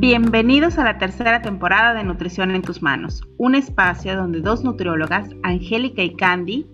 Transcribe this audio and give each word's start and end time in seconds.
Bienvenidos 0.00 0.78
a 0.78 0.84
la 0.84 0.96
tercera 0.96 1.42
temporada 1.42 1.92
de 1.92 2.04
Nutrición 2.04 2.52
en 2.52 2.62
tus 2.62 2.80
manos, 2.80 3.20
un 3.36 3.54
espacio 3.54 4.16
donde 4.16 4.40
dos 4.40 4.64
nutriólogas, 4.64 5.28
Angélica 5.42 6.02
y 6.02 6.16
Candy, 6.16 6.66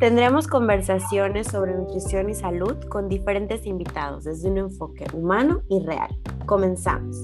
tendremos 0.00 0.48
conversaciones 0.48 1.46
sobre 1.46 1.76
nutrición 1.76 2.28
y 2.28 2.34
salud 2.34 2.74
con 2.88 3.08
diferentes 3.08 3.66
invitados 3.66 4.24
desde 4.24 4.50
un 4.50 4.58
enfoque 4.58 5.04
humano 5.12 5.62
y 5.70 5.78
real. 5.86 6.10
Comenzamos. 6.44 7.16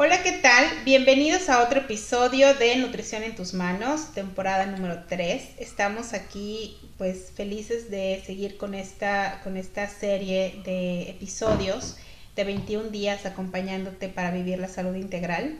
Hola, 0.00 0.22
¿qué 0.22 0.30
tal? 0.30 0.64
Bienvenidos 0.84 1.48
a 1.48 1.60
otro 1.60 1.80
episodio 1.80 2.54
de 2.54 2.76
Nutrición 2.76 3.24
en 3.24 3.34
tus 3.34 3.52
manos, 3.52 4.14
temporada 4.14 4.64
número 4.64 5.02
3. 5.08 5.56
Estamos 5.58 6.12
aquí 6.12 6.76
pues 6.98 7.32
felices 7.34 7.90
de 7.90 8.22
seguir 8.24 8.58
con 8.58 8.74
esta, 8.74 9.40
con 9.42 9.56
esta 9.56 9.88
serie 9.88 10.62
de 10.64 11.10
episodios 11.10 11.96
de 12.36 12.44
21 12.44 12.90
días 12.90 13.26
acompañándote 13.26 14.08
para 14.08 14.30
vivir 14.30 14.60
la 14.60 14.68
salud 14.68 14.94
integral. 14.94 15.58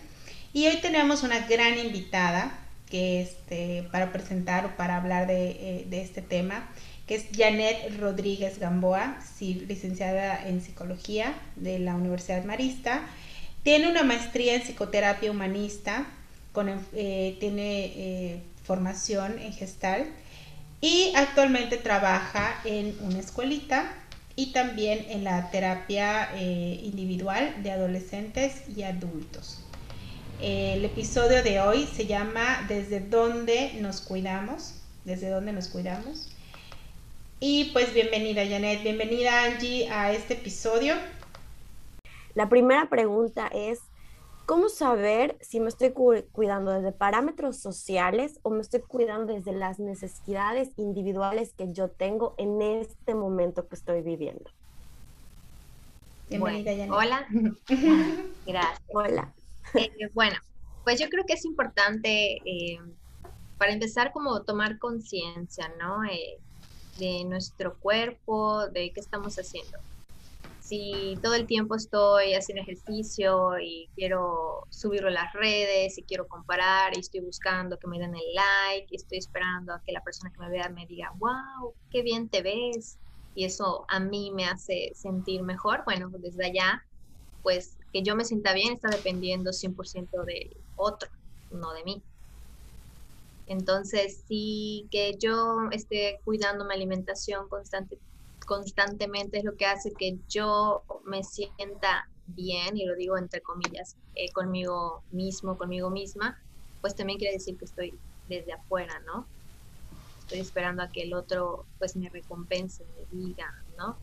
Y 0.52 0.68
hoy 0.68 0.76
tenemos 0.76 1.24
una 1.24 1.40
gran 1.48 1.76
invitada 1.76 2.56
que 2.88 3.22
este, 3.22 3.88
para 3.90 4.12
presentar 4.12 4.66
o 4.66 4.76
para 4.76 4.98
hablar 4.98 5.26
de, 5.26 5.50
eh, 5.50 5.86
de 5.90 6.00
este 6.00 6.22
tema, 6.22 6.70
que 7.08 7.16
es 7.16 7.26
Janet 7.36 7.98
Rodríguez 7.98 8.60
Gamboa, 8.60 9.18
licenciada 9.40 10.46
en 10.46 10.62
psicología 10.62 11.34
de 11.56 11.80
la 11.80 11.96
Universidad 11.96 12.44
Marista 12.44 13.02
tiene 13.62 13.88
una 13.88 14.02
maestría 14.02 14.54
en 14.54 14.62
psicoterapia 14.62 15.30
humanista, 15.30 16.06
con, 16.52 16.68
eh, 16.94 17.36
tiene 17.40 17.84
eh, 17.86 18.42
formación 18.64 19.38
en 19.38 19.52
gestal 19.52 20.06
y 20.80 21.12
actualmente 21.16 21.76
trabaja 21.76 22.60
en 22.64 22.96
una 23.00 23.18
escuelita 23.18 23.92
y 24.36 24.52
también 24.52 25.04
en 25.08 25.24
la 25.24 25.50
terapia 25.50 26.30
eh, 26.36 26.80
individual 26.84 27.62
de 27.62 27.72
adolescentes 27.72 28.62
y 28.74 28.82
adultos. 28.82 29.64
El 30.40 30.84
episodio 30.84 31.42
de 31.42 31.60
hoy 31.60 31.88
se 31.92 32.06
llama 32.06 32.64
Desde 32.68 33.00
dónde 33.00 33.72
nos 33.80 34.00
cuidamos, 34.00 34.74
desde 35.04 35.28
dónde 35.30 35.52
nos 35.52 35.66
cuidamos. 35.66 36.28
Y 37.40 37.70
pues 37.72 37.92
bienvenida 37.92 38.46
Janet, 38.46 38.82
bienvenida 38.84 39.42
Angie 39.42 39.88
a 39.90 40.12
este 40.12 40.34
episodio. 40.34 40.94
La 42.38 42.48
primera 42.48 42.88
pregunta 42.88 43.48
es, 43.48 43.80
¿cómo 44.46 44.68
saber 44.68 45.36
si 45.40 45.58
me 45.58 45.66
estoy 45.66 45.90
cuidando 45.90 46.70
desde 46.70 46.92
parámetros 46.92 47.56
sociales 47.56 48.38
o 48.44 48.50
me 48.50 48.60
estoy 48.60 48.78
cuidando 48.78 49.34
desde 49.34 49.50
las 49.50 49.80
necesidades 49.80 50.70
individuales 50.76 51.52
que 51.52 51.72
yo 51.72 51.90
tengo 51.90 52.36
en 52.38 52.62
este 52.62 53.16
momento 53.16 53.66
que 53.66 53.74
estoy 53.74 54.02
viviendo? 54.02 54.48
Bienvenida, 56.28 56.86
Hola. 56.94 57.26
Gracias. 58.46 58.82
Hola. 58.94 59.34
Eh, 59.74 59.90
bueno, 60.14 60.36
pues 60.84 61.00
yo 61.00 61.08
creo 61.08 61.24
que 61.26 61.32
es 61.32 61.44
importante, 61.44 62.36
eh, 62.44 62.78
para 63.58 63.72
empezar, 63.72 64.12
como 64.12 64.42
tomar 64.44 64.78
conciencia, 64.78 65.72
¿no? 65.80 66.04
Eh, 66.04 66.38
de 67.00 67.24
nuestro 67.24 67.76
cuerpo, 67.80 68.68
de 68.68 68.92
qué 68.92 69.00
estamos 69.00 69.36
haciendo 69.40 69.76
si 70.68 71.14
todo 71.22 71.34
el 71.34 71.46
tiempo 71.46 71.76
estoy 71.76 72.34
haciendo 72.34 72.62
ejercicio 72.62 73.58
y 73.58 73.90
quiero 73.94 74.66
subirlo 74.70 75.08
a 75.08 75.12
las 75.12 75.32
redes 75.32 75.96
y 75.96 76.04
quiero 76.04 76.26
comparar 76.28 76.94
y 76.96 77.00
estoy 77.00 77.20
buscando 77.20 77.78
que 77.78 77.88
me 77.88 77.98
den 77.98 78.14
el 78.14 78.34
like 78.34 78.86
y 78.90 78.96
estoy 78.96 79.18
esperando 79.18 79.72
a 79.72 79.82
que 79.84 79.92
la 79.92 80.02
persona 80.02 80.30
que 80.30 80.40
me 80.42 80.50
vea 80.50 80.68
me 80.68 80.86
diga, 80.86 81.10
wow, 81.16 81.74
qué 81.90 82.02
bien 82.02 82.28
te 82.28 82.42
ves 82.42 82.98
y 83.34 83.44
eso 83.46 83.86
a 83.88 83.98
mí 84.00 84.30
me 84.34 84.44
hace 84.44 84.90
sentir 84.94 85.42
mejor, 85.42 85.84
bueno, 85.86 86.10
desde 86.18 86.46
allá, 86.46 86.84
pues 87.42 87.78
que 87.92 88.02
yo 88.02 88.14
me 88.16 88.24
sienta 88.26 88.52
bien 88.52 88.74
está 88.74 88.90
dependiendo 88.90 89.52
100% 89.52 90.24
del 90.24 90.50
otro, 90.74 91.08
no 91.50 91.72
de 91.72 91.84
mí. 91.84 92.04
Entonces, 93.46 94.24
sí 94.28 94.88
que 94.90 95.14
yo 95.18 95.68
esté 95.72 96.20
cuidando 96.24 96.66
mi 96.66 96.74
alimentación 96.74 97.48
constante, 97.48 97.98
constantemente 98.48 99.36
es 99.38 99.44
lo 99.44 99.56
que 99.56 99.66
hace 99.66 99.92
que 99.92 100.18
yo 100.26 100.82
me 101.04 101.22
sienta 101.22 102.08
bien, 102.24 102.78
y 102.78 102.86
lo 102.86 102.96
digo 102.96 103.18
entre 103.18 103.42
comillas, 103.42 103.98
eh, 104.14 104.32
conmigo 104.32 105.04
mismo, 105.10 105.58
conmigo 105.58 105.90
misma, 105.90 106.38
pues 106.80 106.94
también 106.96 107.18
quiere 107.18 107.34
decir 107.34 107.58
que 107.58 107.66
estoy 107.66 108.00
desde 108.26 108.54
afuera, 108.54 108.98
¿no? 109.06 109.30
Estoy 110.18 110.40
esperando 110.40 110.82
a 110.82 110.90
que 110.90 111.02
el 111.02 111.12
otro 111.12 111.68
pues 111.78 111.94
me 111.94 112.08
recompense, 112.08 112.86
me 112.96 113.04
diga, 113.10 113.52
¿no? 113.76 114.00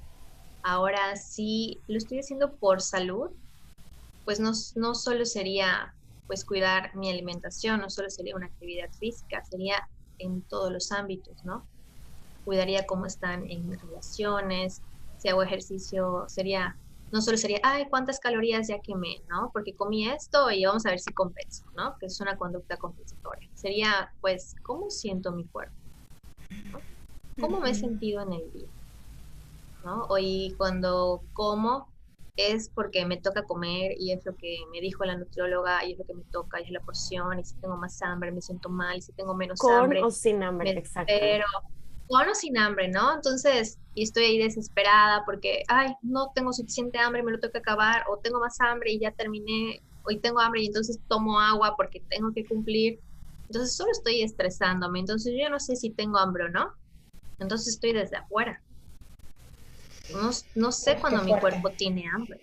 Ahora, 0.61 1.15
si 1.15 1.83
lo 1.87 1.97
estoy 1.97 2.19
haciendo 2.19 2.55
por 2.57 2.81
salud, 2.81 3.31
pues 4.25 4.39
no, 4.39 4.51
no 4.75 4.93
solo 4.93 5.25
sería 5.25 5.95
pues 6.27 6.45
cuidar 6.45 6.95
mi 6.95 7.09
alimentación, 7.09 7.81
no 7.81 7.89
solo 7.89 8.11
sería 8.11 8.35
una 8.35 8.47
actividad 8.47 8.91
física, 8.99 9.43
sería 9.43 9.75
en 10.19 10.43
todos 10.43 10.71
los 10.71 10.91
ámbitos, 10.91 11.43
¿no? 11.43 11.67
Cuidaría 12.45 12.85
cómo 12.85 13.05
están 13.05 13.49
en 13.49 13.77
relaciones, 13.77 14.81
si 15.17 15.29
hago 15.29 15.43
ejercicio, 15.43 16.25
sería, 16.27 16.77
no 17.11 17.21
solo 17.21 17.37
sería, 17.37 17.59
ay, 17.63 17.87
cuántas 17.89 18.19
calorías 18.19 18.67
ya 18.67 18.79
quemé, 18.79 19.21
¿no? 19.27 19.49
Porque 19.51 19.75
comí 19.75 20.07
esto 20.07 20.51
y 20.51 20.65
vamos 20.65 20.85
a 20.85 20.91
ver 20.91 20.99
si 20.99 21.11
compenso, 21.13 21.65
¿no? 21.75 21.97
Que 21.99 22.05
es 22.05 22.21
una 22.21 22.37
conducta 22.37 22.77
compensatoria. 22.77 23.49
Sería, 23.53 24.13
pues, 24.21 24.55
¿cómo 24.61 24.89
siento 24.89 25.31
mi 25.31 25.45
cuerpo? 25.45 25.73
¿Cómo 27.41 27.59
me 27.59 27.71
he 27.71 27.75
sentido 27.75 28.21
en 28.21 28.33
el 28.33 28.53
día? 28.53 28.67
¿No? 29.83 30.03
Hoy 30.09 30.53
cuando 30.57 31.21
como 31.33 31.89
es 32.37 32.69
porque 32.69 33.05
me 33.05 33.17
toca 33.17 33.43
comer 33.43 33.93
y 33.97 34.11
es 34.11 34.25
lo 34.25 34.35
que 34.35 34.57
me 34.71 34.81
dijo 34.81 35.05
la 35.05 35.17
nutrióloga 35.17 35.85
y 35.85 35.93
es 35.93 35.99
lo 35.99 36.05
que 36.05 36.13
me 36.13 36.23
toca 36.23 36.59
y 36.59 36.65
es 36.65 36.71
la 36.71 36.81
porción 36.81 37.39
y 37.39 37.45
si 37.45 37.55
tengo 37.55 37.77
más 37.77 38.01
hambre 38.01 38.31
me 38.31 38.41
siento 38.41 38.67
mal 38.69 38.97
y 38.97 39.01
si 39.01 39.13
tengo 39.13 39.33
menos 39.33 39.59
hambre 39.63 40.03
o 40.03 40.11
sin 40.11 40.43
hambre, 40.43 40.71
exacto. 40.71 41.13
pero 41.17 41.45
con 42.07 42.27
o 42.29 42.35
sin 42.35 42.57
hambre, 42.57 42.89
¿no? 42.89 43.15
Entonces, 43.15 43.79
y 43.93 44.03
estoy 44.03 44.25
ahí 44.25 44.37
desesperada 44.37 45.23
porque, 45.25 45.63
ay, 45.67 45.93
no 46.01 46.31
tengo 46.35 46.53
suficiente 46.53 46.99
hambre, 46.99 47.23
me 47.23 47.31
lo 47.31 47.39
tengo 47.39 47.53
que 47.53 47.59
acabar, 47.59 48.03
o 48.09 48.19
tengo 48.19 48.39
más 48.39 48.59
hambre 48.59 48.91
y 48.91 48.99
ya 48.99 49.11
terminé, 49.11 49.81
hoy 50.03 50.19
tengo 50.19 50.39
hambre 50.39 50.63
y 50.63 50.67
entonces 50.67 50.99
tomo 51.07 51.39
agua 51.39 51.75
porque 51.75 52.03
tengo 52.09 52.31
que 52.33 52.45
cumplir. 52.45 52.99
Entonces, 53.49 53.75
solo 53.75 53.91
estoy 53.91 54.21
estresándome. 54.21 54.99
Entonces, 54.99 55.33
yo 55.39 55.49
no 55.49 55.59
sé 55.59 55.75
si 55.75 55.91
tengo 55.91 56.17
hambre 56.17 56.45
o 56.45 56.49
no. 56.49 56.71
Entonces, 57.39 57.75
estoy 57.75 57.93
desde 57.93 58.17
afuera. 58.17 58.61
No, 60.09 60.29
no 60.55 60.71
sé 60.71 60.97
cuando 60.99 61.23
mi 61.23 61.37
cuerpo 61.39 61.71
tiene 61.71 62.05
hambre. 62.13 62.39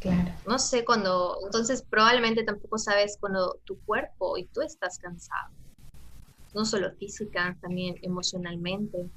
Claro. 0.00 0.32
No 0.46 0.58
sé 0.58 0.84
cuando, 0.84 1.36
entonces 1.44 1.84
probablemente 1.88 2.44
tampoco 2.44 2.78
sabes 2.78 3.18
cuando 3.20 3.60
tu 3.64 3.80
cuerpo 3.84 4.38
y 4.38 4.46
tú 4.46 4.62
estás 4.62 4.98
cansado 4.98 5.59
no 6.54 6.64
solo 6.64 6.92
física, 6.92 7.56
también 7.60 7.96
emocionalmente, 8.02 9.08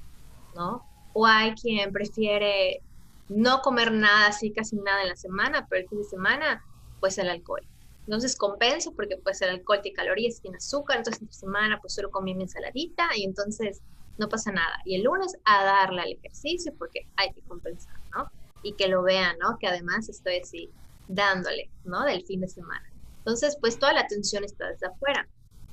¿no? 0.56 0.84
O 1.14 1.26
hay 1.26 1.54
quien 1.54 1.92
prefiere 1.92 2.82
no 3.30 3.62
comer 3.62 3.92
nada, 3.92 4.28
así 4.28 4.52
casi 4.52 4.76
nada 4.78 5.02
en 5.02 5.10
la 5.10 5.16
semana, 5.16 5.66
pero 5.70 5.84
el 5.84 5.90
fin 5.90 6.00
de 6.00 6.06
semana, 6.06 6.64
pues 7.00 7.18
el 7.18 7.30
alcohol. 7.30 7.66
Entonces 8.06 8.36
compenso 8.36 8.94
porque 8.94 9.18
pues 9.18 9.42
el 9.42 9.50
alcohol 9.50 9.80
tiene 9.82 9.96
calorías, 9.96 10.42
tiene 10.42 10.58
azúcar, 10.58 10.98
entonces 10.98 11.22
entre 11.22 11.36
semana 11.36 11.80
pues 11.82 11.94
solo 11.94 12.12
comí 12.12 12.36
mi 12.36 12.44
ensaladita 12.44 13.10
y 13.16 13.24
entonces 13.24 13.82
no 14.18 14.28
pasa 14.28 14.52
nada. 14.52 14.78
Y 14.86 14.96
el 14.96 15.04
lunes 15.04 15.36
a 15.46 15.64
darle 15.64 16.02
al 16.02 16.12
ejercicio 16.12 16.74
porque 16.78 17.08
hay 17.16 17.32
que 17.34 17.42
compensar, 17.44 17.96
¿no? 18.14 18.28
Y 18.62 18.76
que 18.76 18.88
lo 18.90 19.04
vean, 19.04 19.38
¿no? 19.40 19.58
Que 19.58 19.68
además 19.68 20.10
estoy 20.10 20.40
así 20.40 20.70
dándole, 21.08 21.72
¿no? 21.86 22.04
Del 22.04 22.26
fin 22.26 22.42
de 22.42 22.48
semana. 22.50 22.86
Entonces 23.20 23.58
pues 23.60 23.80
toda 23.80 23.94
la 23.94 24.02
atención 24.02 24.44
está 24.44 24.68
desde 24.68 24.88
afuera. 24.88 25.28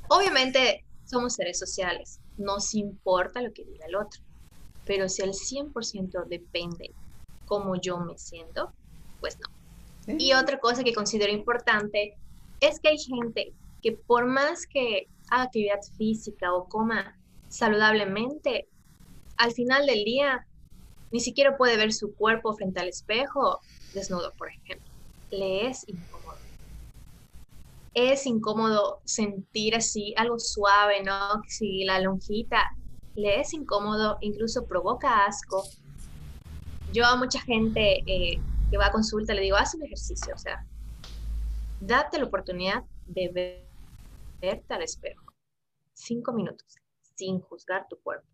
Obviamente 0.08 0.84
somos 1.10 1.34
seres 1.34 1.58
sociales, 1.58 2.20
nos 2.36 2.74
importa 2.74 3.42
lo 3.42 3.52
que 3.52 3.64
diga 3.64 3.86
el 3.86 3.96
otro. 3.96 4.22
Pero 4.86 5.08
si 5.08 5.22
el 5.22 5.32
100% 5.32 6.26
depende 6.26 6.94
cómo 7.46 7.76
yo 7.76 7.98
me 7.98 8.16
siento, 8.16 8.72
pues 9.20 9.36
no. 9.38 10.16
Y 10.18 10.32
otra 10.32 10.58
cosa 10.58 10.84
que 10.84 10.94
considero 10.94 11.32
importante 11.32 12.16
es 12.60 12.80
que 12.80 12.88
hay 12.88 12.98
gente 12.98 13.52
que 13.82 13.92
por 13.92 14.26
más 14.26 14.66
que 14.66 15.08
haga 15.30 15.44
actividad 15.44 15.80
física 15.96 16.52
o 16.54 16.68
coma 16.68 17.18
saludablemente, 17.48 18.68
al 19.36 19.52
final 19.52 19.86
del 19.86 20.04
día 20.04 20.46
ni 21.10 21.20
siquiera 21.20 21.56
puede 21.56 21.76
ver 21.76 21.92
su 21.92 22.14
cuerpo 22.14 22.54
frente 22.54 22.80
al 22.80 22.88
espejo 22.88 23.60
desnudo, 23.94 24.32
por 24.36 24.48
ejemplo. 24.48 24.88
Le 25.30 25.66
es 25.66 25.84
es 27.94 28.26
incómodo 28.26 29.00
sentir 29.04 29.74
así 29.74 30.14
algo 30.16 30.38
suave, 30.38 31.02
¿no? 31.02 31.42
Si 31.48 31.84
la 31.84 32.00
lonjita 32.00 32.70
le 33.16 33.40
es 33.40 33.52
incómodo, 33.52 34.18
incluso 34.20 34.66
provoca 34.66 35.24
asco. 35.24 35.64
Yo 36.92 37.04
a 37.04 37.16
mucha 37.16 37.40
gente 37.40 38.02
eh, 38.06 38.40
que 38.70 38.78
va 38.78 38.86
a 38.86 38.92
consulta 38.92 39.34
le 39.34 39.42
digo, 39.42 39.56
haz 39.56 39.74
un 39.74 39.84
ejercicio, 39.84 40.34
o 40.34 40.38
sea, 40.38 40.64
date 41.80 42.18
la 42.18 42.26
oportunidad 42.26 42.84
de 43.06 43.64
verte 44.40 44.74
al 44.74 44.82
espejo. 44.82 45.24
Cinco 45.92 46.32
minutos, 46.32 46.76
sin 47.16 47.40
juzgar 47.40 47.86
tu 47.88 47.98
cuerpo, 48.00 48.26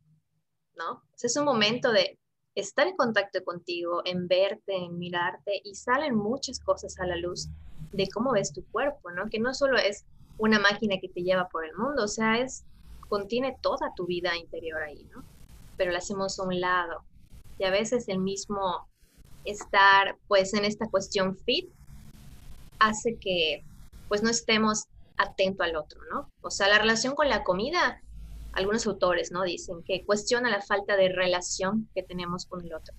¿no? 0.77 1.03
es 1.21 1.37
un 1.37 1.45
momento 1.45 1.91
de 1.91 2.19
estar 2.55 2.87
en 2.87 2.97
contacto 2.97 3.43
contigo, 3.45 4.03
en 4.05 4.29
verte, 4.29 4.75
en 4.75 4.99
mirarte 4.99 5.61
y 5.65 5.75
salen 5.75 6.15
muchas 6.15 6.61
cosas 6.61 6.99
a 7.01 7.07
la 7.07 7.17
luz 7.17 7.49
de 7.93 8.09
cómo 8.09 8.33
ves 8.33 8.53
tu 8.53 8.65
cuerpo, 8.67 9.11
¿no? 9.11 9.29
Que 9.29 9.39
no 9.39 9.55
solo 9.55 9.79
es 9.79 10.05
una 10.39 10.59
máquina 10.59 10.97
que 11.01 11.09
te 11.09 11.23
lleva 11.23 11.49
por 11.49 11.65
el 11.65 11.75
mundo, 11.77 12.05
o 12.05 12.09
sea, 12.09 12.39
es 12.39 12.65
contiene 13.09 13.57
toda 13.61 13.93
tu 13.95 14.07
vida 14.07 14.37
interior 14.37 14.83
ahí, 14.83 15.07
¿no? 15.15 15.23
Pero 15.77 15.93
la 15.93 15.99
hacemos 15.99 16.39
a 16.39 16.45
un 16.45 16.61
lado. 16.61 17.05
Y 17.59 17.65
a 17.65 17.71
veces 17.71 18.09
el 18.09 18.19
mismo 18.19 18.89
estar 19.45 20.17
pues 20.29 20.55
en 20.55 20.65
esta 20.65 20.89
cuestión 20.91 21.37
fit 21.37 21.71
hace 22.79 23.17
que 23.19 23.65
pues 24.09 24.23
no 24.23 24.31
estemos 24.31 24.85
atentos 25.17 25.67
al 25.67 25.77
otro, 25.77 26.01
¿no? 26.11 26.31
O 26.43 26.51
sea, 26.51 26.69
la 26.69 26.79
relación 26.79 27.15
con 27.15 27.29
la 27.29 27.45
comida, 27.45 28.03
algunos 28.53 28.87
autores, 28.87 29.31
¿no? 29.31 29.43
Dicen 29.45 29.83
que 29.85 30.05
cuestiona 30.05 30.51
la 30.51 30.63
falta 30.63 30.97
de 30.97 31.09
relación 31.09 31.89
que 31.95 32.03
tenemos 32.03 32.47
con 32.47 32.65
el 32.65 32.75
otro 32.75 32.95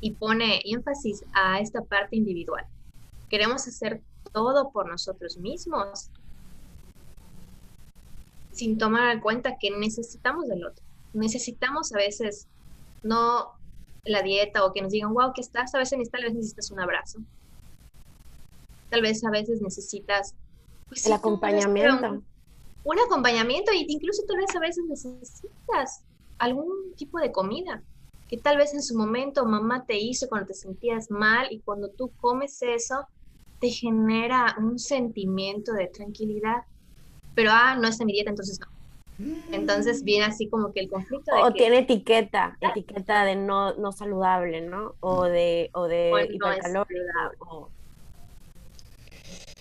y 0.00 0.12
pone 0.12 0.60
énfasis 0.64 1.24
a 1.32 1.60
esta 1.60 1.80
parte 1.82 2.16
individual. 2.16 2.66
Queremos 3.34 3.66
hacer 3.66 4.00
todo 4.32 4.70
por 4.70 4.88
nosotros 4.88 5.38
mismos 5.38 6.08
sin 8.52 8.78
tomar 8.78 9.10
en 9.10 9.20
cuenta 9.20 9.58
que 9.58 9.72
necesitamos 9.72 10.46
del 10.46 10.64
otro. 10.64 10.84
Necesitamos 11.14 11.92
a 11.92 11.96
veces 11.96 12.46
no 13.02 13.50
la 14.04 14.22
dieta 14.22 14.64
o 14.64 14.72
que 14.72 14.82
nos 14.82 14.92
digan, 14.92 15.12
wow, 15.12 15.32
¿qué 15.34 15.40
estás? 15.40 15.74
A 15.74 15.78
veces 15.78 16.08
tal 16.12 16.22
vez 16.22 16.32
necesitas 16.32 16.70
un 16.70 16.78
abrazo. 16.78 17.18
Tal 18.88 19.02
vez 19.02 19.24
a 19.24 19.30
veces 19.30 19.60
necesitas... 19.60 20.36
Pues, 20.86 21.04
el 21.04 21.12
acompañamiento. 21.14 22.22
Un, 22.84 22.98
acompañamiento 23.00 23.72
y 23.72 23.84
incluso 23.88 24.22
tal 24.28 24.36
vez 24.36 24.54
a 24.54 24.60
veces 24.60 24.84
necesitas 24.88 26.04
algún 26.38 26.94
tipo 26.94 27.18
de 27.18 27.32
comida 27.32 27.82
que 28.28 28.38
tal 28.38 28.58
vez 28.58 28.74
en 28.74 28.82
su 28.84 28.96
momento 28.96 29.44
mamá 29.44 29.86
te 29.86 29.98
hizo 29.98 30.28
cuando 30.28 30.46
te 30.46 30.54
sentías 30.54 31.10
mal 31.10 31.48
y 31.50 31.58
cuando 31.58 31.88
tú 31.88 32.12
comes 32.20 32.62
eso 32.62 33.08
te 33.64 33.70
genera 33.70 34.56
un 34.58 34.78
sentimiento 34.78 35.72
de 35.72 35.86
tranquilidad. 35.86 36.64
Pero, 37.34 37.50
ah, 37.50 37.78
no 37.80 37.88
es 37.88 37.98
en 37.98 38.06
mi 38.08 38.12
dieta, 38.12 38.28
entonces 38.28 38.60
no. 38.60 38.66
Entonces 39.52 40.04
viene 40.04 40.26
así 40.26 40.50
como 40.50 40.70
que 40.70 40.80
el 40.80 40.90
conflicto 40.90 41.34
de 41.34 41.40
o 41.40 41.50
tiene 41.50 41.78
etiqueta, 41.78 42.58
etiqueta 42.60 43.24
de 43.24 43.36
no, 43.36 43.72
no 43.74 43.90
saludable, 43.90 44.60
¿no? 44.60 44.96
O 45.00 45.24
de, 45.24 45.70
o 45.72 45.86
de 45.86 46.28
hipercalórico. 46.30 47.70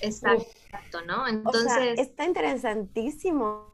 Exacto, 0.01 0.99
¿no? 1.07 1.25
Entonces. 1.25 1.97
está 1.97 2.25
interesantísimo. 2.25 3.71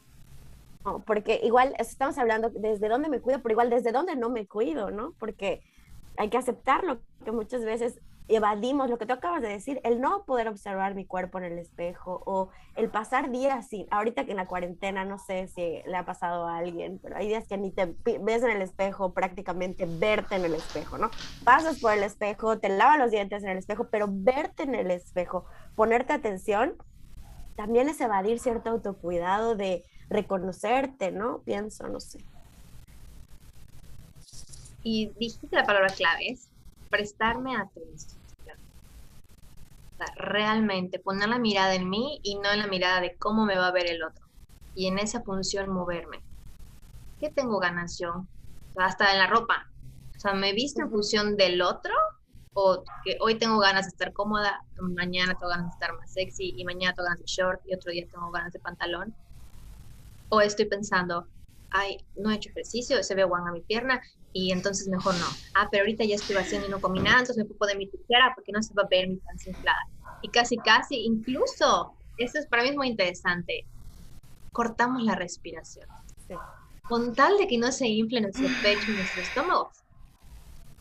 Porque 1.08 1.42
igual 1.44 1.74
estamos 1.80 2.20
hablando 2.20 2.52
desde 2.52 2.88
dónde 2.88 3.10
me 3.10 3.20
cuido, 3.20 3.42
pero 3.42 3.54
igual 3.54 3.72
desde 3.72 3.92
dónde 3.92 4.16
no 4.16 4.30
me 4.30 4.46
cuido, 4.46 4.92
¿no? 4.92 5.16
Porque 5.18 5.64
hay 6.18 6.30
que 6.30 6.38
aceptarlo, 6.38 7.00
que 7.26 7.32
muchas 7.32 7.66
veces 7.66 8.00
evadimos 8.30 8.90
lo 8.90 8.98
que 8.98 9.08
tú 9.08 9.14
acabas 9.14 9.42
de 9.42 9.48
decir, 9.48 9.82
el 9.84 10.00
no 10.00 10.24
poder 10.24 10.48
observar 10.48 10.94
mi 10.94 11.04
cuerpo 11.04 11.40
en 11.40 11.46
el 11.46 11.58
espejo 11.58 12.22
o 12.26 12.50
el 12.76 12.90
pasar 12.90 13.32
días 13.32 13.68
sin, 13.68 13.88
ahorita 13.90 14.26
que 14.26 14.32
en 14.32 14.38
la 14.38 14.46
cuarentena 14.46 15.04
no 15.04 15.18
sé 15.18 15.48
si 15.48 15.82
le 15.86 15.98
ha 15.98 16.06
pasado 16.06 16.48
a 16.48 16.58
alguien, 16.58 17.00
pero 17.02 17.18
hay 17.18 17.28
días 17.28 17.48
que 17.48 17.58
ni 17.58 17.72
te 17.72 17.96
ves 18.22 18.44
en 18.44 18.52
el 18.52 18.62
espejo, 18.62 19.14
prácticamente 19.14 19.86
verte 19.88 20.36
en 20.36 20.46
el 20.46 20.54
espejo, 20.54 21.00
¿no? 21.00 21.10
Pasas 21.44 21.80
por 21.80 21.94
el 21.94 22.04
espejo, 22.04 22.60
te 22.60 22.70
lavas 22.70 23.00
los 23.00 23.12
dientes 23.12 23.44
en 23.44 23.50
el 23.50 23.58
espejo, 23.58 23.88
pero 23.90 24.06
verte 24.08 24.64
en 24.64 24.76
el 24.76 24.92
espejo, 24.92 25.46
ponerte 25.76 26.14
atención, 26.14 26.76
también 27.56 27.90
es 27.90 28.00
evadir 28.00 28.40
cierto 28.40 28.70
autocuidado 28.70 29.56
de 29.56 29.84
reconocerte, 30.08 31.12
¿no? 31.12 31.40
Pienso, 31.40 31.88
no 31.88 32.00
sé. 32.00 32.20
Y 34.84 35.08
dijiste 35.20 35.56
la 35.56 35.66
palabra 35.66 35.90
clave, 35.90 36.30
es 36.30 36.48
prestarme 36.90 37.56
atención 37.56 38.19
realmente 40.16 41.00
poner 41.00 41.30
la 41.30 41.40
mirada 41.40 41.76
en 41.76 41.90
mí 41.90 42.20
y 42.24 42.36
no 42.40 42.52
en 42.52 42.60
la 42.60 42.68
mirada 42.68 43.02
de 43.02 43.18
cómo 43.18 43.46
me 43.46 43.58
va 43.58 43.68
a 43.68 43.72
ver 43.72 43.88
el 43.88 44.04
otro. 44.04 44.26
Y 44.74 44.88
en 44.88 45.00
esa 45.00 45.22
función 45.22 45.70
moverme. 45.70 46.24
¿Qué 47.20 47.30
tengo 47.30 47.60
ganas 47.60 47.98
yo? 48.00 48.26
hasta 48.76 49.12
en 49.12 49.20
la 49.20 49.28
ropa. 49.28 49.68
O 50.16 50.20
sea, 50.20 50.34
¿me 50.34 50.54
visto 50.54 50.82
en 50.82 50.90
función 50.90 51.36
del 51.38 51.62
otro? 51.62 51.94
O 52.54 52.84
que 53.04 53.18
hoy 53.22 53.36
tengo 53.36 53.60
ganas 53.60 53.86
de 53.86 53.90
estar 53.90 54.12
cómoda, 54.14 54.64
mañana 54.80 55.34
tengo 55.34 55.50
ganas 55.50 55.68
de 55.68 55.72
estar 55.72 55.94
más 55.98 56.12
sexy 56.12 56.54
y 56.58 56.66
mañana 56.66 56.94
tengo 56.94 57.06
ganas 57.06 57.20
de 57.20 57.26
short 57.26 57.62
y 57.66 57.74
otro 57.76 57.92
día 57.92 58.06
tengo 58.12 58.32
ganas 58.32 58.54
de 58.54 58.60
pantalón. 58.60 59.16
O 60.30 60.42
estoy 60.42 60.66
pensando, 60.66 61.28
ay, 61.72 61.98
no 62.16 62.32
he 62.32 62.36
hecho 62.36 62.50
ejercicio, 62.50 63.02
se 63.04 63.16
ve 63.16 63.24
guanga 63.24 63.52
mi 63.52 63.62
pierna 63.62 64.02
y 64.34 64.52
entonces 64.52 64.88
mejor 64.88 65.16
no. 65.16 65.26
Ah, 65.56 65.68
pero 65.72 65.84
ahorita 65.84 66.06
ya 66.06 66.16
estoy 66.16 66.36
haciendo 66.38 66.68
y 66.68 66.72
no 66.72 66.82
comí 66.82 67.02
nada, 67.02 67.20
entonces 67.20 67.38
me 67.38 67.46
puedo 67.46 67.60
poner 67.60 67.78
mi 67.78 67.90
tijera 67.90 68.32
porque 68.36 68.52
no 68.52 68.62
se 68.62 68.74
va 68.74 68.84
a 68.84 68.88
ver 68.90 69.08
mi 69.08 69.18
panza 69.18 69.50
inflada. 69.50 69.80
Y 70.22 70.30
casi, 70.32 70.58
casi, 70.58 70.98
incluso, 71.06 71.98
esto 72.18 72.40
es 72.40 72.48
para 72.48 72.64
mí 72.64 72.70
es 72.70 72.76
muy 72.76 72.88
interesante, 72.88 73.68
cortamos 74.52 75.04
la 75.04 75.16
respiración. 75.16 75.88
Con 76.88 77.14
tal 77.14 77.38
de 77.38 77.48
que 77.48 77.58
no 77.58 77.72
se 77.72 77.88
infle 77.88 78.22
nuestro 78.22 78.50
pecho 78.62 78.92
y 78.92 78.96
nuestro 78.96 79.22
estómago, 79.22 79.72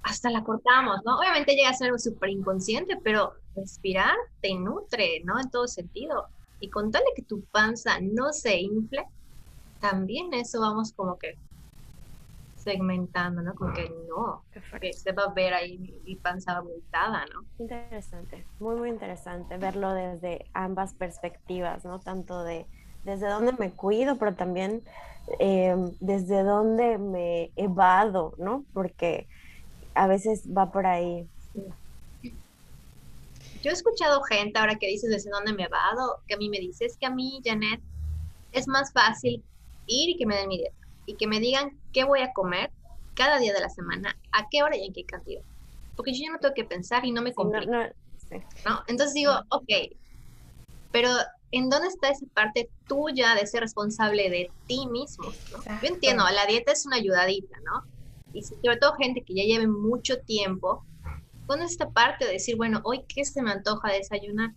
hasta 0.03 0.31
la 0.31 0.43
cortamos, 0.43 1.01
¿no? 1.05 1.19
Obviamente 1.19 1.55
llega 1.55 1.69
a 1.71 1.75
ser 1.75 1.87
algo 1.89 1.99
súper 1.99 2.31
inconsciente, 2.31 2.97
pero 3.05 3.35
respirar 3.55 4.15
te 4.41 4.55
nutre, 4.55 5.21
¿no? 5.25 5.39
En 5.39 5.51
todo 5.51 5.67
sentido. 5.69 6.29
Y 6.61 6.71
con 6.71 6.91
tal 6.91 7.03
de 7.05 7.13
que 7.15 7.23
tu 7.23 7.45
panza 7.47 8.01
no 8.01 8.33
se 8.33 8.59
infle, 8.59 9.05
también 9.79 10.33
eso 10.35 10.61
vamos 10.61 10.93
como 10.95 11.19
que 11.19 11.39
segmentando, 12.59 13.43
¿no? 13.43 13.55
Como 13.55 13.73
que 13.73 13.91
no, 14.09 14.45
que 14.81 14.93
se 14.93 15.13
va 15.13 15.25
a 15.25 15.33
ver 15.33 15.55
ahí 15.55 15.79
mi, 15.79 16.17
panza 16.17 16.57
abultada, 16.57 17.25
¿no? 17.33 17.45
Interesante, 17.59 18.45
muy, 18.59 18.77
muy 18.77 18.89
interesante 18.91 19.57
verlo 19.57 19.93
desde 19.93 20.47
ambas 20.53 20.95
perspectivas, 20.95 21.85
¿no? 21.85 22.01
Tanto 22.01 22.43
de 22.43 22.67
desde 23.05 23.29
dónde 23.29 23.53
me 23.53 23.71
cuido, 23.71 24.17
pero 24.19 24.35
también 24.35 24.83
em, 25.39 25.93
desde 26.01 26.43
dónde 26.43 26.99
me 26.99 27.51
evado, 27.57 28.35
¿no? 28.39 28.65
Porque 28.75 29.29
a 29.95 30.07
veces 30.07 30.45
va 30.47 30.71
por 30.71 30.87
ahí. 30.87 31.27
Yo 33.63 33.71
he 33.71 33.75
escuchado 33.75 34.23
gente 34.23 34.59
ahora 34.59 34.77
que 34.77 34.87
dices 34.87 35.11
desde 35.11 35.31
dónde 35.31 35.53
me 35.53 35.65
evado, 35.65 36.21
que 36.27 36.35
a 36.35 36.37
mí 36.37 36.49
me 36.49 36.59
dice, 36.59 36.85
es 36.85 36.97
que 36.97 37.07
a 37.07 37.11
mí, 37.11 37.41
Janet, 37.45 37.81
es 38.53 38.69
más 38.69 38.93
fácil 38.93 39.43
ir 39.87 40.11
y 40.11 40.17
que 40.17 40.27
me 40.27 40.37
den 40.37 40.49
mi 40.49 40.59
dieta 40.59 40.88
y 41.09 41.15
que 41.15 41.27
me 41.27 41.41
digan 41.41 41.81
qué 41.93 42.05
voy 42.05 42.21
a 42.21 42.33
comer 42.35 42.71
cada 43.15 43.39
día 43.39 43.55
de 43.55 43.61
la 43.61 43.71
semana, 43.71 44.17
a 44.31 44.47
qué 44.51 44.63
hora 44.63 44.77
y 44.77 44.85
en 44.85 44.93
qué 44.93 45.05
cantidad. 45.05 45.43
Porque 45.97 46.13
yo 46.13 46.25
ya 46.25 46.33
no 46.33 46.39
tengo 46.39 46.55
que 46.55 46.65
pensar 46.65 47.05
y 47.07 47.13
no 47.13 47.23
me 47.23 47.33
complica. 47.33 47.95
no, 48.67 48.85
Entonces 48.87 49.15
digo, 49.15 49.33
ok, 49.49 49.97
pero 50.93 51.09
¿en 51.51 51.71
dónde 51.71 51.89
está 51.89 52.11
esa 52.11 52.27
parte 52.35 52.69
tuya 52.87 53.35
de 53.35 53.47
ser 53.47 53.63
responsable 53.63 54.29
de 54.29 54.51
ti 54.67 54.87
mismo? 54.87 55.33
Yo 55.83 55.89
entiendo, 55.89 56.25
la 56.31 56.45
dieta 56.47 56.73
es 56.73 56.85
una 56.85 56.97
ayudadita, 56.97 57.57
¿no? 57.65 57.85
Y 58.35 58.43
sobre 58.43 58.77
todo 58.77 58.93
gente 58.95 59.23
que 59.23 59.35
ya 59.35 59.45
lleve 59.45 59.67
mucho 59.67 60.19
tiempo, 60.21 60.85
¿dónde 61.47 61.65
es 61.65 61.73
esta 61.73 61.89
parte 61.89 62.27
de 62.27 62.33
decir, 62.33 62.57
bueno, 62.57 62.83
hoy 62.85 63.03
qué 63.09 63.25
se 63.25 63.43
me 63.43 63.51
antoja 63.51 63.91
desayunar? 63.91 64.51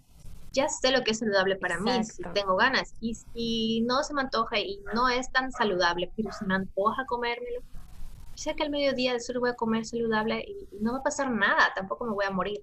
Ya 0.51 0.67
sé 0.67 0.91
lo 0.91 1.03
que 1.03 1.12
es 1.12 1.20
saludable 1.20 1.55
para 1.55 1.79
mí, 1.79 2.03
si 2.03 2.24
tengo 2.34 2.55
ganas. 2.55 2.93
Y 3.00 3.15
si 3.15 3.81
no 3.81 4.03
se 4.03 4.13
me 4.13 4.22
antoja 4.22 4.60
y 4.60 4.81
no 4.93 5.10
es 5.10 5.31
tan 5.31 5.51
saludable, 5.51 6.12
pero 6.15 6.31
si 6.31 6.46
me 6.46 6.55
antoja 6.55 7.05
comérmelo, 7.05 7.62
sé 8.36 8.55
que 8.55 8.63
al 8.63 8.70
mediodía 8.70 9.20
solo 9.20 9.39
voy 9.39 9.50
a 9.50 9.55
comer 9.55 9.86
saludable 9.86 10.43
y 10.46 10.67
no 10.81 10.93
va 10.93 11.00
a 11.00 11.03
pasar 11.03 11.31
nada, 11.31 11.72
tampoco 11.75 12.05
me 12.05 12.13
voy 12.13 12.25
a 12.25 12.31
morir. 12.31 12.62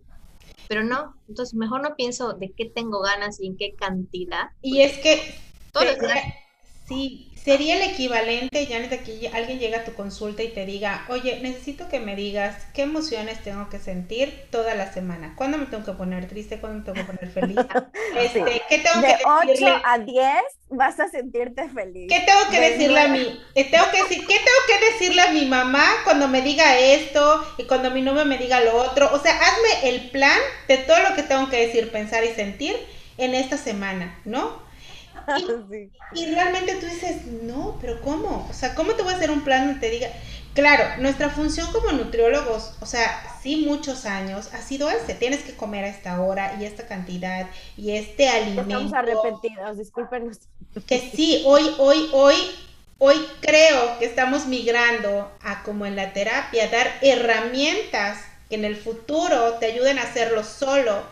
Pero 0.68 0.84
no, 0.84 1.14
entonces 1.28 1.54
mejor 1.54 1.82
no 1.82 1.96
pienso 1.96 2.34
de 2.34 2.52
qué 2.52 2.66
tengo 2.66 3.00
ganas 3.00 3.40
y 3.40 3.46
en 3.46 3.56
qué 3.56 3.74
cantidad. 3.74 4.50
Y 4.60 4.82
es 4.82 4.98
que... 4.98 5.34
Todo 5.72 5.84
Sí, 6.88 7.30
sería 7.34 7.76
el 7.76 7.90
equivalente, 7.90 8.66
Janet, 8.66 9.04
que 9.04 9.30
alguien 9.34 9.58
llega 9.58 9.80
a 9.80 9.84
tu 9.84 9.92
consulta 9.94 10.42
y 10.42 10.48
te 10.48 10.64
diga, 10.64 11.04
oye, 11.08 11.40
necesito 11.42 11.88
que 11.88 12.00
me 12.00 12.16
digas 12.16 12.66
qué 12.72 12.82
emociones 12.82 13.42
tengo 13.42 13.68
que 13.68 13.78
sentir 13.78 14.46
toda 14.50 14.74
la 14.74 14.92
semana. 14.92 15.34
¿Cuándo 15.36 15.58
me 15.58 15.66
tengo 15.66 15.84
que 15.84 15.92
poner 15.92 16.28
triste? 16.28 16.58
¿Cuándo 16.58 16.78
me 16.78 16.84
tengo 16.84 17.06
que 17.06 17.12
poner 17.12 17.32
feliz? 17.32 17.56
Este, 18.18 18.62
¿qué 18.68 18.78
tengo 18.78 19.00
de 19.00 19.08
que 19.08 19.22
8 19.24 19.80
a 19.84 19.98
10 19.98 20.26
vas 20.70 20.98
a 21.00 21.08
sentirte 21.08 21.68
feliz. 21.68 22.08
¿Qué 22.08 22.20
tengo 22.20 22.40
que 22.50 22.60
decirle 22.60 23.00
a 23.00 23.08
mi, 23.08 23.40
eh, 23.54 23.70
tengo 23.70 23.84
que 23.90 24.02
decir, 24.02 24.26
qué 24.26 24.34
tengo 24.34 24.58
que 24.66 24.92
decirle 24.92 25.22
a 25.22 25.30
mi 25.32 25.46
mamá 25.46 25.84
cuando 26.04 26.28
me 26.28 26.42
diga 26.42 26.78
esto 26.78 27.46
y 27.58 27.64
cuando 27.64 27.90
mi 27.90 28.02
novio 28.02 28.24
me 28.24 28.38
diga 28.38 28.60
lo 28.60 28.76
otro? 28.76 29.10
O 29.12 29.18
sea, 29.18 29.32
hazme 29.32 29.88
el 29.88 30.10
plan 30.10 30.38
de 30.66 30.78
todo 30.78 30.98
lo 31.08 31.14
que 31.14 31.22
tengo 31.22 31.48
que 31.48 31.66
decir, 31.66 31.90
pensar 31.90 32.24
y 32.24 32.28
sentir 32.28 32.76
en 33.16 33.34
esta 33.34 33.56
semana, 33.56 34.18
¿no? 34.24 34.67
Y, 36.14 36.34
realmente 36.34 36.76
tú 36.76 36.86
dices, 36.86 37.26
no, 37.42 37.76
pero 37.82 38.00
¿cómo? 38.00 38.46
O 38.48 38.52
sea, 38.54 38.74
¿cómo 38.74 38.92
te 38.92 39.02
voy 39.02 39.12
a 39.12 39.16
hacer 39.16 39.30
un 39.30 39.42
plan 39.42 39.66
donde 39.66 39.80
te 39.80 39.90
diga? 39.90 40.08
Claro, 40.54 40.84
nuestra 41.02 41.28
función 41.28 41.70
como 41.70 41.92
nutriólogos, 41.92 42.74
o 42.80 42.86
sea, 42.86 43.22
sí 43.42 43.66
muchos 43.66 44.06
años, 44.06 44.48
ha 44.54 44.62
sido 44.62 44.88
ese, 44.88 45.14
tienes 45.14 45.42
que 45.42 45.54
comer 45.54 45.84
a 45.84 45.88
esta 45.88 46.20
hora 46.22 46.56
y 46.58 46.64
esta 46.64 46.86
cantidad 46.86 47.46
y 47.76 47.90
este 47.92 48.30
alimento. 48.30 48.62
Estamos 48.62 48.94
arrepentidos, 48.94 49.76
discúlpenos. 49.76 50.38
Que 50.86 50.98
sí, 50.98 51.42
hoy, 51.44 51.74
hoy, 51.78 52.08
hoy 52.12 52.34
hoy 52.98 53.16
creo 53.40 53.98
que 53.98 54.04
estamos 54.04 54.46
migrando 54.46 55.30
a 55.42 55.62
como 55.62 55.86
en 55.86 55.96
la 55.96 56.12
terapia, 56.12 56.68
dar 56.68 56.98
herramientas 57.00 58.18
que 58.48 58.56
en 58.56 58.64
el 58.64 58.76
futuro 58.76 59.54
te 59.54 59.66
ayuden 59.66 59.98
a 59.98 60.02
hacerlo 60.02 60.42
solo, 60.42 61.02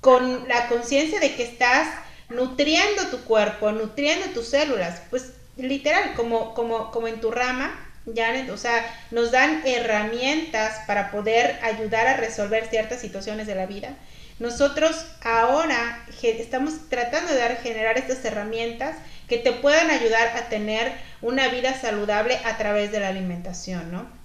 con 0.00 0.48
la 0.48 0.68
conciencia 0.68 1.20
de 1.20 1.34
que 1.34 1.42
estás 1.42 1.88
nutriendo 2.30 3.06
tu 3.10 3.22
cuerpo, 3.24 3.72
nutriendo 3.72 4.26
tus 4.28 4.48
células, 4.48 5.02
pues 5.10 5.32
literal, 5.56 6.14
como, 6.14 6.54
como, 6.54 6.90
como 6.90 7.08
en 7.08 7.20
tu 7.20 7.30
rama, 7.30 7.86
Janet, 8.06 8.48
o 8.50 8.56
sea, 8.56 8.84
nos 9.10 9.30
dan 9.30 9.62
herramientas 9.64 10.80
para 10.86 11.10
poder 11.10 11.58
ayudar 11.62 12.06
a 12.06 12.16
resolver 12.16 12.66
ciertas 12.66 13.00
situaciones 13.00 13.46
de 13.46 13.54
la 13.54 13.66
vida. 13.66 13.96
Nosotros 14.38 15.04
ahora 15.22 16.02
estamos 16.22 16.88
tratando 16.88 17.32
de 17.32 17.38
dar, 17.38 17.56
generar 17.58 17.98
estas 17.98 18.24
herramientas 18.24 18.96
que 19.28 19.36
te 19.36 19.52
puedan 19.52 19.90
ayudar 19.90 20.28
a 20.36 20.48
tener 20.48 20.92
una 21.20 21.48
vida 21.48 21.78
saludable 21.78 22.40
a 22.44 22.56
través 22.56 22.90
de 22.90 23.00
la 23.00 23.08
alimentación, 23.08 23.92
¿no? 23.92 24.19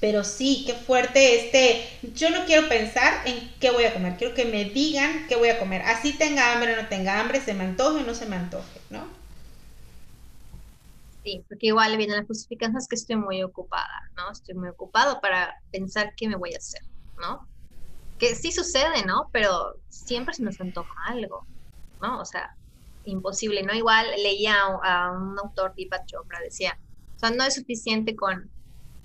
Pero 0.00 0.24
sí, 0.24 0.64
qué 0.66 0.74
fuerte 0.74 1.46
este, 1.46 2.10
yo 2.14 2.30
no 2.30 2.44
quiero 2.44 2.68
pensar 2.68 3.26
en 3.26 3.52
qué 3.60 3.70
voy 3.70 3.84
a 3.84 3.92
comer, 3.92 4.16
quiero 4.16 4.34
que 4.34 4.44
me 4.44 4.64
digan 4.64 5.26
qué 5.28 5.36
voy 5.36 5.48
a 5.48 5.58
comer, 5.58 5.82
así 5.82 6.12
tenga 6.12 6.52
hambre 6.52 6.74
o 6.74 6.82
no 6.82 6.88
tenga 6.88 7.20
hambre, 7.20 7.40
se 7.40 7.54
me 7.54 7.64
antoje 7.64 8.02
o 8.02 8.06
no 8.06 8.14
se 8.14 8.26
me 8.26 8.36
antoje, 8.36 8.80
¿no? 8.90 9.06
Sí, 11.22 11.44
porque 11.48 11.68
igual 11.68 11.96
vienen 11.96 12.16
las 12.16 12.26
justificaciones 12.26 12.88
que 12.88 12.96
estoy 12.96 13.16
muy 13.16 13.42
ocupada, 13.42 14.10
¿no? 14.16 14.32
Estoy 14.32 14.56
muy 14.56 14.68
ocupado 14.68 15.20
para 15.20 15.54
pensar 15.70 16.14
qué 16.16 16.28
me 16.28 16.36
voy 16.36 16.52
a 16.54 16.58
hacer, 16.58 16.82
¿no? 17.20 17.48
Que 18.18 18.34
sí 18.34 18.50
sucede, 18.50 19.04
¿no? 19.06 19.28
Pero 19.32 19.76
siempre 19.88 20.34
se 20.34 20.42
nos 20.42 20.60
antoja 20.60 20.92
algo, 21.06 21.46
¿no? 22.00 22.20
O 22.20 22.24
sea, 22.24 22.50
imposible, 23.04 23.62
¿no? 23.62 23.72
Igual 23.72 24.06
leía 24.16 24.56
a, 24.82 25.12
un 25.12 25.38
autor, 25.38 25.74
Deepak 25.76 26.06
Chopra, 26.06 26.40
decía, 26.40 26.76
o 27.14 27.18
sea, 27.18 27.30
no 27.30 27.44
es 27.44 27.54
suficiente 27.54 28.16
con 28.16 28.50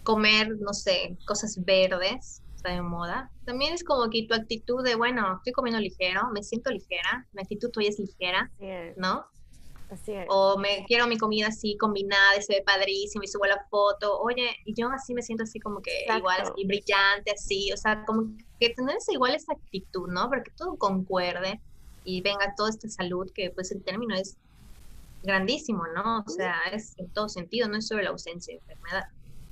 comer, 0.07 0.57
no 0.61 0.71
sé, 0.71 1.17
cosas 1.25 1.59
verdes, 1.65 2.41
está 2.55 2.71
de 2.71 2.81
moda. 2.81 3.29
También 3.43 3.73
es 3.73 3.83
como 3.83 4.09
que 4.09 4.25
tu 4.25 4.33
actitud 4.33 4.81
de, 4.81 4.95
bueno, 4.95 5.35
estoy 5.35 5.51
comiendo 5.51 5.81
ligero, 5.81 6.21
me 6.33 6.43
siento 6.43 6.71
ligera, 6.71 7.27
mi 7.33 7.41
actitud 7.41 7.69
hoy 7.75 7.87
es 7.87 7.99
ligera, 7.99 8.49
¿no? 8.95 9.25
O 10.29 10.57
me 10.57 10.85
quiero 10.87 11.07
mi 11.07 11.17
comida 11.17 11.47
así 11.47 11.75
combinada 11.77 12.37
y 12.37 12.41
se 12.41 12.53
ve 12.53 12.63
padrísimo 12.65 13.25
y 13.25 13.27
subo 13.27 13.47
la 13.47 13.65
foto. 13.69 14.17
Oye, 14.21 14.55
y 14.63 14.73
yo 14.79 14.87
así 14.89 15.13
me 15.13 15.21
siento 15.21 15.43
así 15.43 15.59
como 15.59 15.81
que 15.81 16.05
igual, 16.17 16.39
así 16.39 16.65
brillante, 16.65 17.31
así. 17.35 17.73
O 17.73 17.77
sea, 17.77 18.05
como 18.05 18.31
que 18.61 18.69
tener 18.69 18.95
esa, 18.95 19.11
igual 19.11 19.35
esa 19.35 19.51
actitud, 19.51 20.07
¿no? 20.07 20.29
Porque 20.29 20.51
todo 20.55 20.77
concuerde 20.77 21.59
y 22.05 22.21
venga 22.21 22.53
toda 22.55 22.69
esta 22.69 22.87
salud, 22.87 23.29
que 23.35 23.49
pues 23.49 23.73
el 23.73 23.83
término 23.83 24.15
es 24.15 24.37
grandísimo, 25.23 25.83
¿no? 25.93 26.23
O 26.25 26.29
sea, 26.29 26.55
es 26.71 26.97
en 26.97 27.09
todo 27.09 27.27
sentido, 27.27 27.67
no 27.67 27.77
es 27.77 27.87
solo 27.87 28.01
la 28.03 28.11
ausencia 28.11 28.53
de 28.53 28.59
enfermedad. 28.59 29.03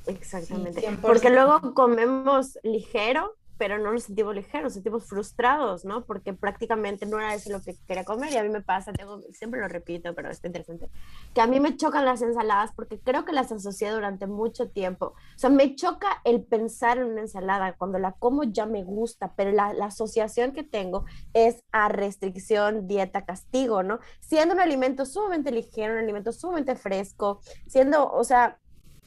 Exactamente. 0.07 0.97
Porque 1.01 1.29
luego 1.29 1.73
comemos 1.73 2.57
ligero 2.63 3.35
pero 3.57 3.77
no 3.79 3.93
nos 3.93 4.03
sentimos 4.03 4.35
ligeros, 4.35 4.63
nos 4.63 4.73
sentimos 4.73 5.05
frustrados, 5.05 5.85
¿no? 5.85 6.05
Porque 6.05 6.33
prácticamente 6.33 7.05
no 7.05 7.19
era 7.19 7.33
eso 7.33 7.51
lo 7.51 7.61
que 7.61 7.75
quería 7.87 8.03
comer 8.03 8.33
y 8.33 8.37
a 8.37 8.43
mí 8.43 8.49
me 8.49 8.61
pasa, 8.61 8.91
tengo, 8.91 9.21
siempre 9.31 9.61
lo 9.61 9.67
repito, 9.67 10.13
pero 10.13 10.29
está 10.29 10.47
interesante, 10.47 10.89
que 11.33 11.41
a 11.41 11.47
mí 11.47 11.59
me 11.59 11.77
chocan 11.77 12.05
las 12.05 12.21
ensaladas 12.21 12.71
porque 12.75 12.99
creo 12.99 13.23
que 13.25 13.31
las 13.31 13.51
asocié 13.51 13.91
durante 13.91 14.27
mucho 14.27 14.69
tiempo. 14.69 15.07
O 15.07 15.39
sea, 15.39 15.49
me 15.49 15.75
choca 15.75 16.21
el 16.25 16.43
pensar 16.43 16.97
en 16.97 17.05
una 17.05 17.21
ensalada, 17.21 17.73
cuando 17.73 17.99
la 17.99 18.13
como 18.13 18.43
ya 18.43 18.65
me 18.65 18.83
gusta, 18.83 19.33
pero 19.35 19.51
la, 19.51 19.73
la 19.73 19.85
asociación 19.85 20.51
que 20.51 20.63
tengo 20.63 21.05
es 21.33 21.63
a 21.71 21.89
restricción, 21.89 22.87
dieta, 22.87 23.25
castigo, 23.25 23.83
¿no? 23.83 23.99
Siendo 24.19 24.53
un 24.53 24.59
alimento 24.59 25.05
sumamente 25.05 25.51
ligero, 25.51 25.93
un 25.93 25.99
alimento 25.99 26.31
sumamente 26.31 26.75
fresco, 26.75 27.39
siendo, 27.67 28.11
o 28.11 28.23
sea, 28.23 28.59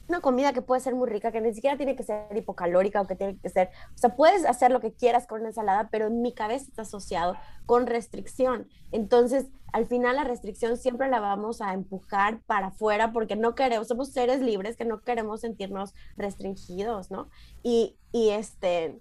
una 0.08 0.20
comida 0.20 0.52
que 0.52 0.62
puede 0.62 0.80
ser 0.80 0.94
muy 0.94 1.08
rica, 1.08 1.32
que 1.32 1.40
ni 1.40 1.54
siquiera 1.54 1.76
tiene 1.76 1.96
que 1.96 2.02
ser 2.02 2.36
hipocalórica 2.36 3.00
o 3.00 3.06
que 3.06 3.14
tiene 3.14 3.38
que 3.38 3.48
ser, 3.48 3.68
o 3.94 3.98
sea, 3.98 4.16
puedes 4.16 4.44
hacer 4.46 4.70
lo 4.70 4.80
que 4.80 4.92
quieras 4.92 5.26
con 5.26 5.40
una 5.40 5.50
ensalada, 5.50 5.88
pero 5.90 6.06
en 6.06 6.22
mi 6.22 6.32
cabeza 6.32 6.66
está 6.66 6.82
asociado 6.82 7.36
con 7.66 7.86
restricción. 7.86 8.68
Entonces, 8.90 9.46
al 9.72 9.86
final 9.86 10.16
la 10.16 10.24
restricción 10.24 10.76
siempre 10.76 11.08
la 11.08 11.20
vamos 11.20 11.60
a 11.60 11.74
empujar 11.74 12.40
para 12.46 12.68
afuera 12.68 13.12
porque 13.12 13.36
no 13.36 13.54
queremos, 13.54 13.88
somos 13.88 14.12
seres 14.12 14.40
libres 14.40 14.76
que 14.76 14.84
no 14.84 15.02
queremos 15.02 15.42
sentirnos 15.42 15.94
restringidos, 16.16 17.10
¿no? 17.10 17.28
Y, 17.62 17.96
y 18.10 18.30
este, 18.30 18.98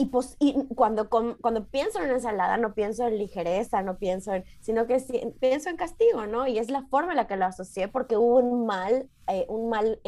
y, 0.00 0.06
pues, 0.06 0.36
y 0.38 0.54
cuando, 0.76 1.10
cuando 1.10 1.66
pienso 1.66 1.98
en 1.98 2.04
una 2.04 2.14
ensalada, 2.14 2.56
no 2.56 2.72
pienso 2.72 3.04
en 3.08 3.18
ligereza, 3.18 3.82
no 3.82 3.98
pienso 3.98 4.32
en, 4.32 4.44
sino 4.60 4.86
que 4.86 5.02
pienso 5.40 5.70
en 5.70 5.76
castigo, 5.76 6.24
¿no? 6.26 6.46
Y 6.46 6.58
es 6.58 6.70
la 6.70 6.82
forma 6.82 7.10
en 7.10 7.16
la 7.16 7.26
que 7.26 7.36
lo 7.36 7.46
asocié 7.46 7.88
porque 7.88 8.16
hubo 8.16 8.36
un 8.36 8.64
mal, 8.64 9.08
eh, 9.26 9.44
un 9.48 9.68
mal, 9.68 10.00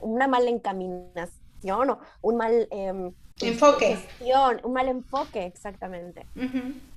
una 0.00 0.28
mala 0.28 0.48
encaminación 0.48 1.90
o 1.90 1.98
un 2.22 2.36
mal... 2.36 2.68
Em, 2.70 3.12
enfoque. 3.42 3.96
Gestión, 3.96 4.62
un 4.64 4.72
mal 4.72 4.88
enfoque, 4.88 5.44
exactamente. 5.44 6.26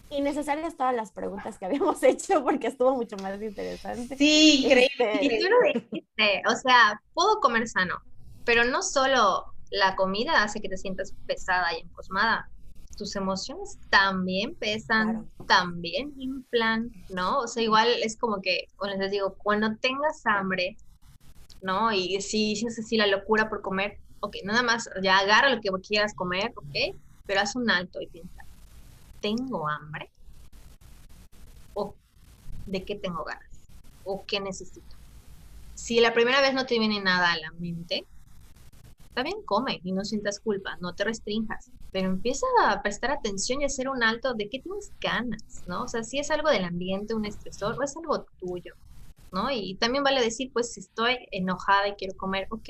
Y 0.10 0.22
necesarias 0.22 0.78
todas 0.78 0.96
las 0.96 1.12
preguntas 1.12 1.58
que 1.58 1.66
habíamos 1.66 2.02
hecho 2.04 2.46
porque 2.46 2.68
estuvo 2.68 2.96
mucho 2.96 3.18
más 3.18 3.42
interesante. 3.42 4.16
Sí, 4.16 4.64
increíble. 4.64 5.14
Este, 5.16 5.26
y 5.26 5.40
tú 5.40 5.48
lo 5.50 5.62
dijiste, 5.74 6.44
o 6.48 6.56
sea, 6.56 7.02
puedo 7.14 7.42
comer 7.42 7.68
sano, 7.68 8.02
pero 8.46 8.64
no 8.64 8.84
solo 8.84 9.51
la 9.72 9.96
comida 9.96 10.44
hace 10.44 10.62
que 10.62 10.70
te 10.70 10.78
sientas 10.78 11.16
pesada 11.26 11.74
y 11.74 11.82
encosmada. 11.82 12.50
Tus 12.98 13.16
emociones 13.16 13.80
también 13.90 14.54
pesan, 14.56 15.32
también 15.48 16.14
inflan, 16.18 16.92
¿no? 17.10 17.40
O 17.40 17.48
sea, 17.48 17.64
igual 17.64 17.88
es 18.04 18.18
como 18.18 18.42
que, 18.42 18.68
cuando 18.76 18.98
les 18.98 19.12
digo, 19.12 19.36
cuando 19.38 19.76
tengas 19.78 20.24
hambre, 20.26 20.78
¿no? 21.62 21.92
Y 21.94 22.22
si 22.22 22.50
dices 22.50 22.78
así 22.78 22.98
la 22.98 23.08
locura 23.08 23.50
por 23.50 23.62
comer, 23.62 23.98
ok, 24.20 24.36
nada 24.44 24.62
más, 24.62 24.90
ya 25.02 25.18
agarra 25.18 25.50
lo 25.50 25.62
que 25.62 25.72
quieras 25.88 26.14
comer, 26.14 26.52
ok, 26.56 26.96
pero 27.26 27.40
haz 27.40 27.56
un 27.56 27.72
alto 27.72 28.02
y 28.02 28.08
piensa, 28.08 28.44
¿tengo 29.22 29.68
hambre? 29.68 30.12
¿O 31.74 31.96
de 32.66 32.84
qué 32.84 32.96
tengo 32.96 33.24
ganas? 33.24 33.72
¿O 34.04 34.26
qué 34.26 34.42
necesito? 34.42 34.98
Si 35.76 36.02
la 36.02 36.14
primera 36.14 36.42
vez 36.42 36.54
no 36.54 36.66
te 36.66 36.78
viene 36.78 37.02
nada 37.02 37.32
a 37.32 37.38
la 37.38 37.52
mente, 37.54 38.06
Está 39.12 39.24
bien, 39.24 39.44
come 39.44 39.82
y 39.84 39.92
no 39.92 40.06
sientas 40.06 40.40
culpa, 40.40 40.78
no 40.80 40.96
te 40.96 41.04
restringas, 41.04 41.70
pero 41.92 42.08
empieza 42.08 42.46
a 42.66 42.82
prestar 42.82 43.12
atención 43.12 43.60
y 43.60 43.66
hacer 43.66 43.90
un 43.90 44.04
alto 44.04 44.34
de 44.36 44.48
qué 44.48 44.62
tienes 44.62 44.94
ganas, 45.02 45.66
¿no? 45.68 45.84
O 45.84 45.88
sea, 45.90 46.02
si 46.06 46.18
es 46.18 46.32
algo 46.32 46.50
del 46.50 46.64
ambiente, 46.64 47.14
un 47.14 47.26
estresor, 47.26 47.78
o 47.78 47.84
es 47.84 47.94
algo 47.98 48.26
tuyo, 48.40 48.74
¿no? 49.34 49.52
Y 49.52 49.76
también 49.76 50.06
vale 50.06 50.22
decir, 50.22 50.50
pues, 50.54 50.72
si 50.72 50.80
estoy 50.80 51.28
enojada 51.32 51.90
y 51.90 51.96
quiero 51.96 52.16
comer, 52.16 52.48
ok, 52.52 52.70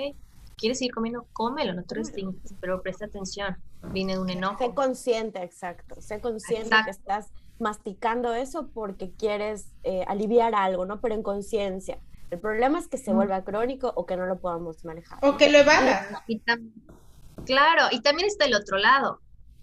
quieres 0.57 0.79
seguir 0.79 0.95
comiendo, 0.95 1.27
cómelo, 1.31 1.75
no 1.75 1.83
te 1.83 1.93
restringas, 1.93 2.55
pero 2.59 2.81
presta 2.81 3.05
atención, 3.05 3.55
viene 3.91 4.13
de 4.13 4.19
un 4.19 4.31
enojo. 4.31 4.57
Sé 4.57 4.73
consciente, 4.73 5.43
exacto, 5.43 6.01
sé 6.01 6.21
consciente 6.21 6.75
que 6.85 6.89
estás 6.89 7.29
masticando 7.59 8.33
eso 8.33 8.67
porque 8.73 9.11
quieres 9.11 9.67
eh, 9.83 10.03
aliviar 10.07 10.55
algo, 10.55 10.87
¿no? 10.87 11.01
Pero 11.01 11.13
en 11.13 11.21
conciencia. 11.21 11.99
El 12.31 12.39
problema 12.39 12.79
es 12.79 12.87
que 12.87 12.97
se 12.97 13.11
vuelva 13.11 13.43
crónico 13.43 13.91
o 13.93 14.05
que 14.05 14.15
no 14.15 14.25
lo 14.25 14.39
podamos 14.39 14.85
manejar. 14.85 15.19
O 15.21 15.35
que 15.35 15.51
lo 15.51 15.59
evadas. 15.59 16.07
Claro, 17.45 17.87
y 17.91 18.01
también 18.01 18.27
está 18.27 18.45
el 18.45 18.55
otro 18.55 18.77
lado. 18.77 19.19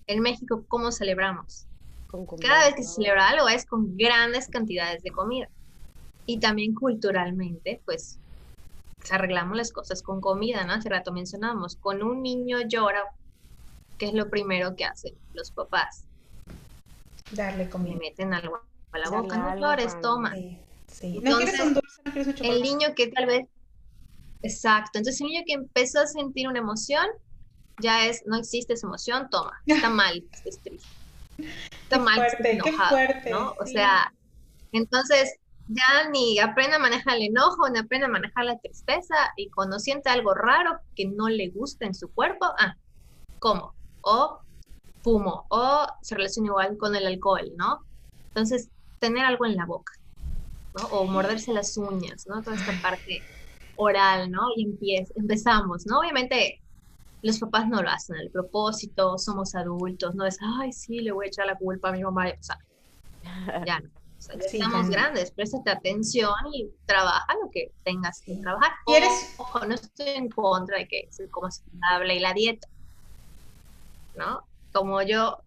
En 0.06 0.20
México, 0.20 0.64
¿cómo 0.68 0.92
celebramos? 0.92 1.66
Cada 2.40 2.66
vez 2.66 2.74
que 2.74 2.82
se 2.82 2.94
celebra 2.96 3.28
algo 3.28 3.48
es 3.48 3.64
con 3.64 3.96
grandes 3.96 4.48
cantidades 4.48 5.02
de 5.02 5.10
comida. 5.10 5.48
Y 6.26 6.40
también 6.40 6.74
culturalmente, 6.74 7.80
pues, 7.86 8.18
arreglamos 9.10 9.56
las 9.56 9.72
cosas 9.72 10.02
con 10.02 10.20
comida, 10.20 10.64
¿no? 10.64 10.74
Hace 10.74 10.90
rato 10.90 11.10
mencionamos, 11.10 11.76
con 11.76 12.02
un 12.02 12.22
niño 12.22 12.58
llora, 12.68 13.02
¿qué 13.96 14.06
es 14.06 14.14
lo 14.14 14.28
primero 14.28 14.76
que 14.76 14.84
hacen 14.84 15.14
los 15.32 15.50
papás? 15.50 16.04
Darle 17.32 17.70
comida. 17.70 17.94
Le 17.94 17.98
meten 17.98 18.34
algo 18.34 18.60
a 18.92 18.98
la 18.98 19.08
boca, 19.08 19.38
no 19.38 19.56
flores, 19.56 19.98
toma. 20.02 20.34
Sí. 20.34 20.58
Entonces, 21.00 21.60
el 22.40 22.62
niño 22.62 22.88
que 22.96 23.08
tal 23.08 23.26
vez, 23.26 23.46
exacto, 24.42 24.98
entonces 24.98 25.20
el 25.20 25.28
niño 25.28 25.42
que 25.46 25.54
empezó 25.54 26.00
a 26.00 26.06
sentir 26.06 26.48
una 26.48 26.58
emoción, 26.58 27.06
ya 27.80 28.06
es, 28.06 28.22
no 28.26 28.36
existe 28.36 28.74
esa 28.74 28.86
emoción, 28.86 29.28
toma, 29.30 29.52
está 29.66 29.90
mal, 29.90 30.24
es 30.44 30.60
triste. 30.60 30.88
Está 31.82 31.98
mal, 31.98 32.26
enojado, 32.44 32.98
¿no? 33.30 33.54
O 33.60 33.66
sea, 33.66 34.12
entonces 34.72 35.38
ya 35.68 36.08
ni 36.10 36.38
aprende 36.38 36.76
a 36.76 36.80
manejar 36.80 37.16
el 37.16 37.24
enojo, 37.24 37.68
ni 37.68 37.78
aprende 37.78 38.06
a 38.06 38.10
manejar 38.10 38.44
la 38.44 38.58
tristeza, 38.58 39.14
y 39.36 39.50
cuando 39.50 39.78
siente 39.78 40.10
algo 40.10 40.34
raro 40.34 40.80
que 40.94 41.06
no 41.06 41.28
le 41.28 41.50
gusta 41.50 41.86
en 41.86 41.94
su 41.94 42.12
cuerpo, 42.12 42.46
ah, 42.58 42.74
¿cómo? 43.38 43.74
O 44.00 44.40
fumo, 45.02 45.46
o 45.50 45.86
se 46.02 46.14
relaciona 46.14 46.48
igual 46.48 46.76
con 46.76 46.96
el 46.96 47.06
alcohol, 47.06 47.52
¿no? 47.56 47.84
Entonces, 48.28 48.68
tener 48.98 49.24
algo 49.24 49.46
en 49.46 49.56
la 49.56 49.66
boca. 49.66 49.92
O 50.90 51.06
morderse 51.06 51.52
las 51.52 51.76
uñas, 51.76 52.26
¿no? 52.26 52.42
Toda 52.42 52.56
esta 52.56 52.72
parte 52.82 53.22
oral, 53.76 54.30
¿no? 54.30 54.42
Y 54.56 54.96
empezamos, 55.16 55.86
¿no? 55.86 56.00
Obviamente 56.00 56.60
los 57.22 57.38
papás 57.38 57.68
no 57.68 57.82
lo 57.82 57.90
hacen 57.90 58.16
el 58.16 58.30
propósito, 58.30 59.18
somos 59.18 59.54
adultos, 59.54 60.14
no 60.14 60.24
es, 60.24 60.38
ay, 60.40 60.72
sí, 60.72 61.00
le 61.00 61.12
voy 61.12 61.26
a 61.26 61.28
echar 61.28 61.46
la 61.46 61.56
culpa 61.56 61.88
a 61.88 61.92
mi 61.92 62.02
mamá, 62.02 62.28
o 62.28 62.42
sea, 62.42 62.58
ya 63.66 63.80
no. 63.80 63.90
estamos 64.18 64.88
grandes, 64.90 65.32
préstate 65.32 65.70
atención 65.70 66.32
y 66.52 66.70
trabaja 66.86 67.26
lo 67.42 67.50
que 67.50 67.72
tengas 67.82 68.22
que 68.22 68.36
trabajar. 68.36 68.72
Ojo, 69.38 69.64
no 69.66 69.74
estoy 69.74 70.08
en 70.10 70.28
contra 70.28 70.78
de 70.78 70.88
que 70.88 71.08
se 71.10 71.28
coma 71.28 71.50
saludable 71.50 72.16
y 72.16 72.20
la 72.20 72.34
dieta, 72.34 72.68
¿no? 74.16 74.46
Como 74.72 75.02
yo 75.02 75.38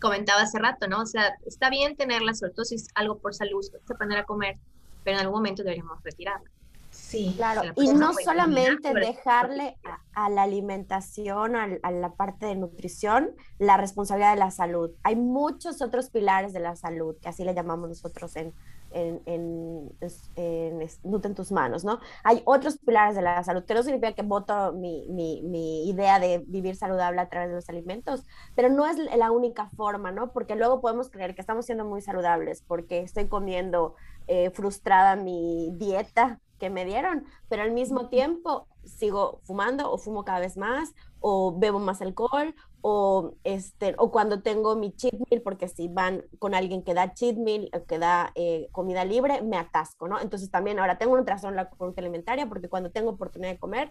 comentaba 0.00 0.42
hace 0.42 0.58
rato, 0.58 0.88
¿no? 0.88 1.02
O 1.02 1.06
sea, 1.06 1.34
está 1.46 1.70
bien 1.70 1.96
tenerla, 1.96 2.34
sobre 2.34 2.52
todo 2.52 2.64
si 2.64 2.76
es 2.76 2.88
algo 2.94 3.18
por 3.18 3.34
salud, 3.34 3.64
aprender 3.88 4.18
a 4.18 4.24
comer, 4.24 4.58
pero 5.04 5.16
en 5.16 5.22
algún 5.22 5.38
momento 5.38 5.62
deberíamos 5.62 6.02
retirarla. 6.02 6.50
Sí, 6.90 7.34
claro. 7.36 7.72
Y 7.76 7.88
no 7.88 8.12
solamente 8.14 8.92
dejarle 8.94 9.76
a, 10.14 10.30
la 10.30 10.42
alimentación, 10.42 11.54
a, 11.54 11.90
la 11.90 12.10
parte 12.14 12.46
de 12.46 12.56
nutrición, 12.56 13.32
la 13.58 13.76
responsabilidad 13.76 14.32
de 14.32 14.40
la 14.40 14.50
salud. 14.50 14.90
Hay 15.02 15.14
muchos 15.14 15.82
otros 15.82 16.10
pilares 16.10 16.52
de 16.52 16.60
la 16.60 16.74
salud, 16.74 17.14
que 17.20 17.28
así 17.28 17.44
le 17.44 17.54
llamamos 17.54 17.88
nosotros 17.88 18.34
en, 18.36 18.54
en, 18.96 19.20
en, 19.26 19.94
en, 20.36 21.34
tus 21.34 21.52
manos, 21.52 21.84
¿no? 21.84 22.00
Hay 22.24 22.42
otros 22.46 22.78
pilares 22.78 23.14
de 23.14 23.22
la 23.22 23.44
salud, 23.44 23.64
que 23.64 23.74
no 23.74 23.82
significa 23.82 24.12
que 24.12 24.22
voto 24.22 24.72
mi, 24.72 25.06
mi, 25.08 25.88
idea 25.88 26.18
de 26.18 26.42
vivir 26.46 26.76
saludable 26.76 27.20
a 27.20 27.28
través 27.28 27.50
de 27.50 27.56
los 27.56 27.68
alimentos, 27.68 28.24
pero 28.54 28.70
no 28.70 28.86
es 28.86 28.96
la 29.16 29.30
única 29.30 29.68
forma, 29.76 30.12
¿no? 30.12 30.32
Porque 30.32 30.56
luego 30.56 30.80
podemos 30.80 31.10
creer 31.10 31.34
que 31.34 31.40
estamos 31.40 31.66
siendo 31.66 31.84
muy 31.84 32.00
saludables 32.00 32.62
porque 32.62 33.00
estoy 33.00 33.28
comiendo 33.28 33.94
eh, 34.26 34.50
frustrada 34.50 35.16
mi 35.16 35.70
dieta 35.74 36.40
que 36.58 36.70
me 36.70 36.84
dieron, 36.84 37.24
pero 37.48 37.62
al 37.62 37.72
mismo 37.72 38.08
tiempo 38.08 38.66
sigo 38.84 39.40
fumando 39.44 39.90
o 39.90 39.98
fumo 39.98 40.24
cada 40.24 40.40
vez 40.40 40.56
más 40.56 40.94
o 41.20 41.56
bebo 41.58 41.78
más 41.78 42.00
alcohol 42.02 42.54
o 42.82 43.34
este 43.42 43.94
o 43.98 44.12
cuando 44.12 44.42
tengo 44.42 44.76
mi 44.76 44.92
cheat 44.92 45.14
meal 45.28 45.42
porque 45.42 45.66
si 45.66 45.88
van 45.88 46.22
con 46.38 46.54
alguien 46.54 46.82
que 46.82 46.94
da 46.94 47.12
cheat 47.14 47.36
meal 47.36 47.68
o 47.74 47.84
que 47.84 47.98
da 47.98 48.30
eh, 48.36 48.68
comida 48.70 49.04
libre 49.04 49.42
me 49.42 49.56
atasco 49.56 50.06
no 50.06 50.20
entonces 50.20 50.50
también 50.50 50.78
ahora 50.78 50.98
tengo 50.98 51.14
un 51.14 51.24
trastorno 51.24 51.58
en 51.58 51.64
la 51.64 51.70
conducta 51.70 52.00
alimentaria 52.00 52.48
porque 52.48 52.68
cuando 52.68 52.90
tengo 52.90 53.10
oportunidad 53.10 53.50
de 53.50 53.58
comer 53.58 53.90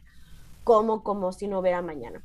como 0.64 1.04
como 1.04 1.32
si 1.32 1.48
no 1.48 1.60
hubiera 1.60 1.82
mañana. 1.82 2.22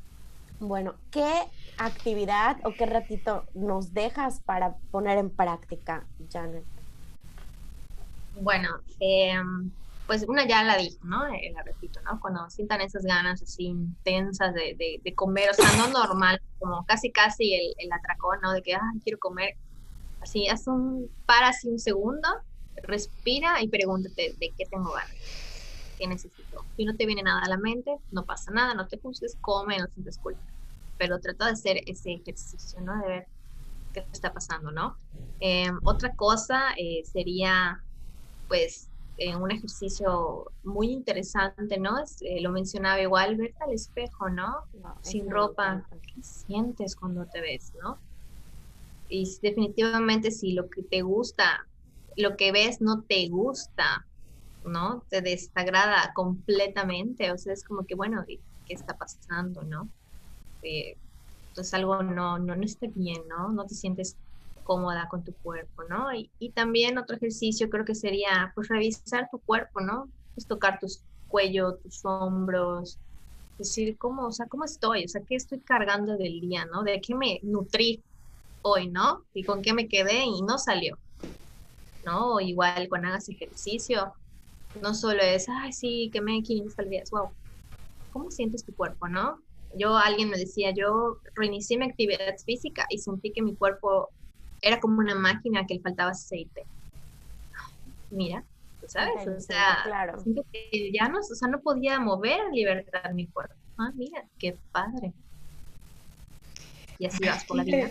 Bueno 0.61 0.95
qué 1.11 1.33
actividad 1.79 2.59
o 2.65 2.73
qué 2.73 2.87
ratito 2.87 3.45
nos 3.55 3.93
dejas 3.93 4.41
para 4.41 4.77
poner 4.93 5.19
en 5.19 5.31
práctica 5.31 6.05
Janet 6.31 6.65
bueno 8.41 8.69
eh, 9.01 9.35
pues 10.11 10.25
una 10.27 10.45
ya 10.45 10.65
la 10.65 10.77
dijo, 10.77 10.99
¿no? 11.05 11.25
Eh, 11.29 11.53
la 11.55 11.63
repito, 11.63 12.01
¿no? 12.01 12.19
Cuando 12.19 12.51
sientan 12.51 12.81
esas 12.81 13.05
ganas 13.05 13.41
así 13.43 13.67
intensas 13.67 14.53
de, 14.53 15.01
de, 15.05 15.15
comer, 15.15 15.51
o 15.51 15.55
sea, 15.55 15.71
no 15.77 15.87
normal, 15.87 16.43
como 16.59 16.85
casi 16.85 17.13
casi 17.13 17.55
el, 17.55 17.75
el 17.79 17.93
atracón, 17.93 18.41
¿no? 18.43 18.53
De 18.53 18.61
que, 18.61 18.75
ah, 18.75 18.91
quiero 19.05 19.21
comer. 19.21 19.55
Así, 20.21 20.49
haz 20.49 20.67
un, 20.67 21.09
para 21.27 21.51
así 21.51 21.69
un 21.69 21.79
segundo, 21.79 22.27
respira 22.83 23.63
y 23.63 23.69
pregúntate 23.69 24.35
de 24.37 24.51
qué 24.59 24.67
tengo 24.67 24.91
ganas, 24.91 25.15
qué 25.97 26.09
necesito. 26.09 26.65
Si 26.77 26.85
no 26.85 26.97
te 26.97 27.07
viene 27.07 27.23
nada 27.23 27.43
a 27.45 27.49
la 27.49 27.59
mente, 27.59 27.97
no 28.11 28.25
pasa 28.25 28.51
nada, 28.51 28.75
no 28.75 28.89
te 28.89 28.99
juzgues, 28.99 29.37
come, 29.41 29.79
no 29.79 29.87
sientes 29.95 30.19
culpa. 30.19 30.43
Pero 30.99 31.21
trata 31.21 31.47
de 31.47 31.53
hacer 31.53 31.83
ese 31.87 32.15
ejercicio, 32.15 32.81
¿no? 32.81 33.01
De 33.01 33.07
ver 33.07 33.27
qué 33.95 34.05
está 34.13 34.33
pasando, 34.33 34.73
¿no? 34.73 34.97
Eh, 35.39 35.71
otra 35.85 36.17
cosa 36.17 36.73
eh, 36.77 37.05
sería, 37.05 37.81
pues, 38.49 38.90
un 39.41 39.51
ejercicio 39.51 40.51
muy 40.63 40.91
interesante, 40.91 41.79
¿no? 41.79 41.99
Eh, 42.21 42.41
lo 42.41 42.51
mencionaba 42.51 43.01
igual, 43.01 43.37
verte 43.37 43.59
al 43.61 43.73
espejo, 43.73 44.31
¿no? 44.31 44.65
Sin 45.03 45.31
ropa, 45.31 45.87
¿qué 45.91 46.23
sientes 46.23 46.97
cuando 46.97 47.27
te 47.27 47.41
ves, 47.41 47.73
no? 47.83 48.01
Y 49.09 49.39
definitivamente 49.43 50.31
si 50.31 50.53
lo 50.53 50.71
que 50.71 50.83
te 50.83 51.03
gusta, 51.03 51.69
lo 52.17 52.37
que 52.37 52.53
ves 52.53 52.81
no 52.81 53.03
te 53.03 53.29
gusta, 53.29 54.07
¿no? 54.65 55.05
Te 55.11 55.21
desagrada 55.21 56.13
completamente, 56.15 57.31
o 57.33 57.39
sea, 57.39 57.53
es 57.53 57.65
como 57.65 57.85
que, 57.85 57.95
bueno, 57.95 58.25
¿qué 58.27 58.41
está 58.75 58.97
pasando, 58.97 59.63
no? 59.63 59.91
Eh, 60.63 60.97
entonces 61.49 61.75
algo 61.75 62.03
no, 62.03 62.39
no, 62.39 62.57
no 62.57 62.65
está 62.65 62.87
bien, 62.95 63.27
¿no? 63.29 63.53
No 63.53 63.67
te 63.67 63.75
sientes 63.75 64.17
cómoda 64.71 65.09
con 65.11 65.25
tu 65.25 65.35
cuerpo, 65.35 65.83
¿no? 65.89 66.15
Y, 66.15 66.31
y, 66.39 66.53
también 66.53 66.97
otro 66.97 67.17
ejercicio 67.17 67.69
creo 67.69 67.85
que 67.85 67.97
sería, 67.97 68.53
pues, 68.55 68.69
revisar 68.69 69.29
tu 69.29 69.41
cuerpo, 69.41 69.81
¿no? 69.81 70.09
Pues 70.33 70.47
tocar 70.47 70.79
tu 70.79 70.87
cuello, 71.27 71.75
tus 71.83 72.05
hombros, 72.05 73.01
decir, 73.59 73.99
¿cómo, 73.99 74.29
o 74.29 74.33
sea, 74.33 74.47
cómo 74.47 74.65
estoy? 74.65 75.07
O 75.07 75.09
sea, 75.09 75.23
¿qué 75.27 75.35
estoy 75.35 75.59
cargando 75.61 76.17
del 76.17 76.41
día, 76.41 76.67
¿no? 76.67 76.85
¿De 76.85 77.01
qué 77.01 77.17
me 77.17 77.41
nutrí 77.43 78.05
hoy, 78.63 78.87
¿no? 78.89 79.25
Y 79.35 79.43
con 79.43 79.61
qué 79.61 79.73
me 79.73 79.89
quedé 79.89 80.25
y 80.25 80.41
no 80.43 80.57
salió, 80.57 80.97
¿no? 82.05 82.35
O 82.35 82.41
igual 82.41 82.89
cuando 82.89 83.09
hagas 83.09 83.29
ejercicio, 83.29 84.15
no 84.81 84.95
solo 84.95 85.21
es, 85.21 85.49
ay, 85.49 85.73
sí, 85.73 86.11
que 86.13 86.21
me 86.21 86.43
500 86.43 86.77
calorías, 86.77 87.11
wow. 87.11 87.31
¿Cómo 88.13 88.31
sientes 88.31 88.65
tu 88.65 88.73
cuerpo, 88.73 89.09
no? 89.09 89.43
Yo, 89.75 89.97
alguien 89.97 90.31
me 90.31 90.39
decía, 90.39 90.73
yo 90.73 91.19
reinicié 91.35 91.77
mi 91.77 91.87
actividad 91.87 92.37
física 92.47 92.87
y 92.89 92.99
sentí 92.99 93.33
que 93.33 93.43
mi 93.43 93.57
cuerpo 93.57 94.11
era 94.63 94.81
como 94.81 94.99
una 94.99 95.15
máquina 95.15 95.67
que 95.67 95.75
le 95.75 95.81
faltaba 95.81 96.11
aceite. 96.11 96.65
Mira, 98.11 98.45
¿sabes? 98.87 99.27
o 99.27 99.41
sea, 99.41 99.81
claro. 99.85 100.23
ya 100.93 101.09
no, 101.09 101.19
o 101.19 101.23
sea, 101.23 101.49
no 101.49 101.61
podía 101.61 102.01
mover 102.01 102.41
a 102.41 102.49
libertad 102.51 103.11
mi 103.13 103.27
cuerpo. 103.29 103.55
Ah, 103.79 103.93
mira, 103.95 104.25
qué 104.39 104.59
padre. 104.73 105.13
Y 106.99 107.07
así 107.07 107.25
vas 107.25 107.45
por 107.45 107.57
la 107.57 107.65
vida. 107.65 107.91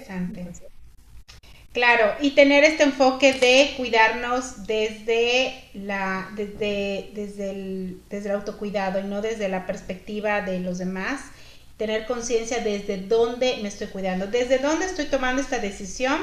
Claro, 1.72 2.16
y 2.20 2.32
tener 2.32 2.64
este 2.64 2.84
enfoque 2.84 3.34
de 3.34 3.74
cuidarnos 3.78 4.66
desde 4.66 5.64
la, 5.74 6.30
desde, 6.36 7.12
desde, 7.14 7.52
el, 7.52 8.02
desde 8.10 8.30
el 8.30 8.36
autocuidado 8.36 9.00
y 9.00 9.04
no 9.04 9.22
desde 9.22 9.50
la 9.50 9.68
perspectiva 9.68 10.42
de 10.42 10.60
los 10.60 10.80
demás. 10.80 11.32
Tener 11.78 12.06
conciencia 12.06 12.62
desde 12.62 12.98
dónde 12.98 13.60
me 13.62 13.70
estoy 13.70 13.88
cuidando, 13.88 14.28
desde 14.28 14.58
dónde 14.58 14.86
estoy 14.86 15.06
tomando 15.06 15.42
esta 15.42 15.60
decisión 15.60 16.20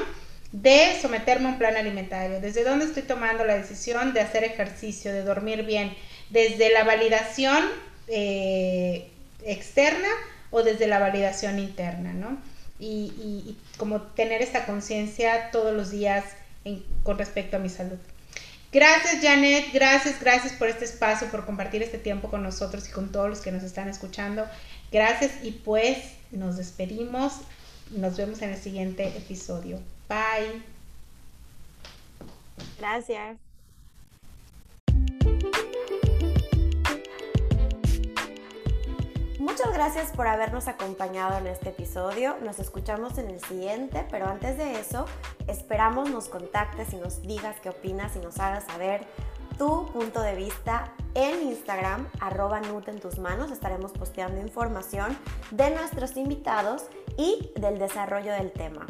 de 0.51 0.97
someterme 1.01 1.47
a 1.47 1.51
un 1.51 1.57
plan 1.57 1.75
alimentario, 1.75 2.39
desde 2.39 2.63
dónde 2.63 2.85
estoy 2.85 3.03
tomando 3.03 3.43
la 3.43 3.55
decisión 3.55 4.13
de 4.13 4.21
hacer 4.21 4.43
ejercicio, 4.43 5.11
de 5.11 5.23
dormir 5.23 5.63
bien, 5.63 5.95
desde 6.29 6.71
la 6.71 6.83
validación 6.83 7.63
eh, 8.07 9.09
externa 9.45 10.07
o 10.49 10.63
desde 10.63 10.87
la 10.87 10.99
validación 10.99 11.59
interna, 11.59 12.13
¿no? 12.13 12.37
Y, 12.79 13.57
como 13.77 14.01
tener 14.01 14.41
esta 14.41 14.65
conciencia 14.65 15.51
todos 15.51 15.75
los 15.75 15.91
días 15.91 16.23
con 17.03 17.17
respecto 17.17 17.57
a 17.57 17.59
mi 17.59 17.69
salud. 17.69 17.97
Gracias 18.71 19.21
Janet, 19.21 19.71
gracias, 19.73 20.19
gracias 20.19 20.53
por 20.53 20.67
este 20.67 20.85
espacio, 20.85 21.29
por 21.29 21.45
compartir 21.45 21.81
este 21.81 21.97
tiempo 21.97 22.29
con 22.29 22.43
nosotros 22.43 22.87
y 22.87 22.91
con 22.91 23.11
todos 23.11 23.29
los 23.29 23.39
que 23.39 23.51
nos 23.51 23.63
están 23.63 23.87
escuchando. 23.89 24.45
Gracias 24.91 25.31
y 25.43 25.51
pues 25.51 25.97
nos 26.31 26.57
despedimos. 26.57 27.33
Nos 27.91 28.17
vemos 28.17 28.41
en 28.41 28.49
el 28.51 28.57
siguiente 28.57 29.07
episodio. 29.07 29.79
Bye. 30.07 30.63
Gracias. 32.79 33.37
Muchas 39.39 39.73
gracias 39.73 40.11
por 40.11 40.27
habernos 40.27 40.67
acompañado 40.67 41.37
en 41.37 41.47
este 41.47 41.69
episodio. 41.69 42.37
Nos 42.43 42.59
escuchamos 42.59 43.17
en 43.17 43.29
el 43.29 43.39
siguiente, 43.39 44.05
pero 44.11 44.27
antes 44.27 44.57
de 44.57 44.79
eso, 44.79 45.05
esperamos 45.47 46.09
nos 46.09 46.27
contactes 46.27 46.93
y 46.93 46.97
nos 46.97 47.21
digas 47.21 47.55
qué 47.61 47.69
opinas 47.69 48.15
y 48.15 48.19
nos 48.19 48.39
hagas 48.39 48.65
saber 48.65 49.05
tu 49.57 49.91
punto 49.91 50.21
de 50.21 50.35
vista 50.35 50.91
en 51.15 51.41
Instagram, 51.47 52.07
arroba 52.19 52.59
Nut 52.61 52.87
en 52.87 52.99
tus 52.99 53.17
manos. 53.17 53.51
Estaremos 53.51 53.91
posteando 53.93 54.39
información 54.39 55.17
de 55.51 55.71
nuestros 55.71 56.17
invitados 56.17 56.83
y 57.17 57.51
del 57.55 57.79
desarrollo 57.79 58.33
del 58.33 58.51
tema 58.51 58.85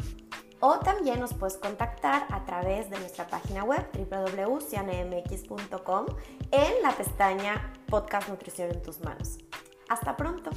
o 0.60 0.78
también 0.78 1.18
nos 1.20 1.34
puedes 1.34 1.56
contactar 1.56 2.26
a 2.30 2.44
través 2.44 2.90
de 2.90 2.98
nuestra 2.98 3.26
página 3.26 3.64
web 3.64 3.88
www.cianemx.com 3.92 6.06
en 6.50 6.82
la 6.82 6.92
pestaña 6.92 7.72
Podcast 7.86 8.28
Nutrición 8.28 8.70
en 8.70 8.82
tus 8.82 9.00
manos. 9.00 9.38
Hasta 9.88 10.16
pronto. 10.16 10.50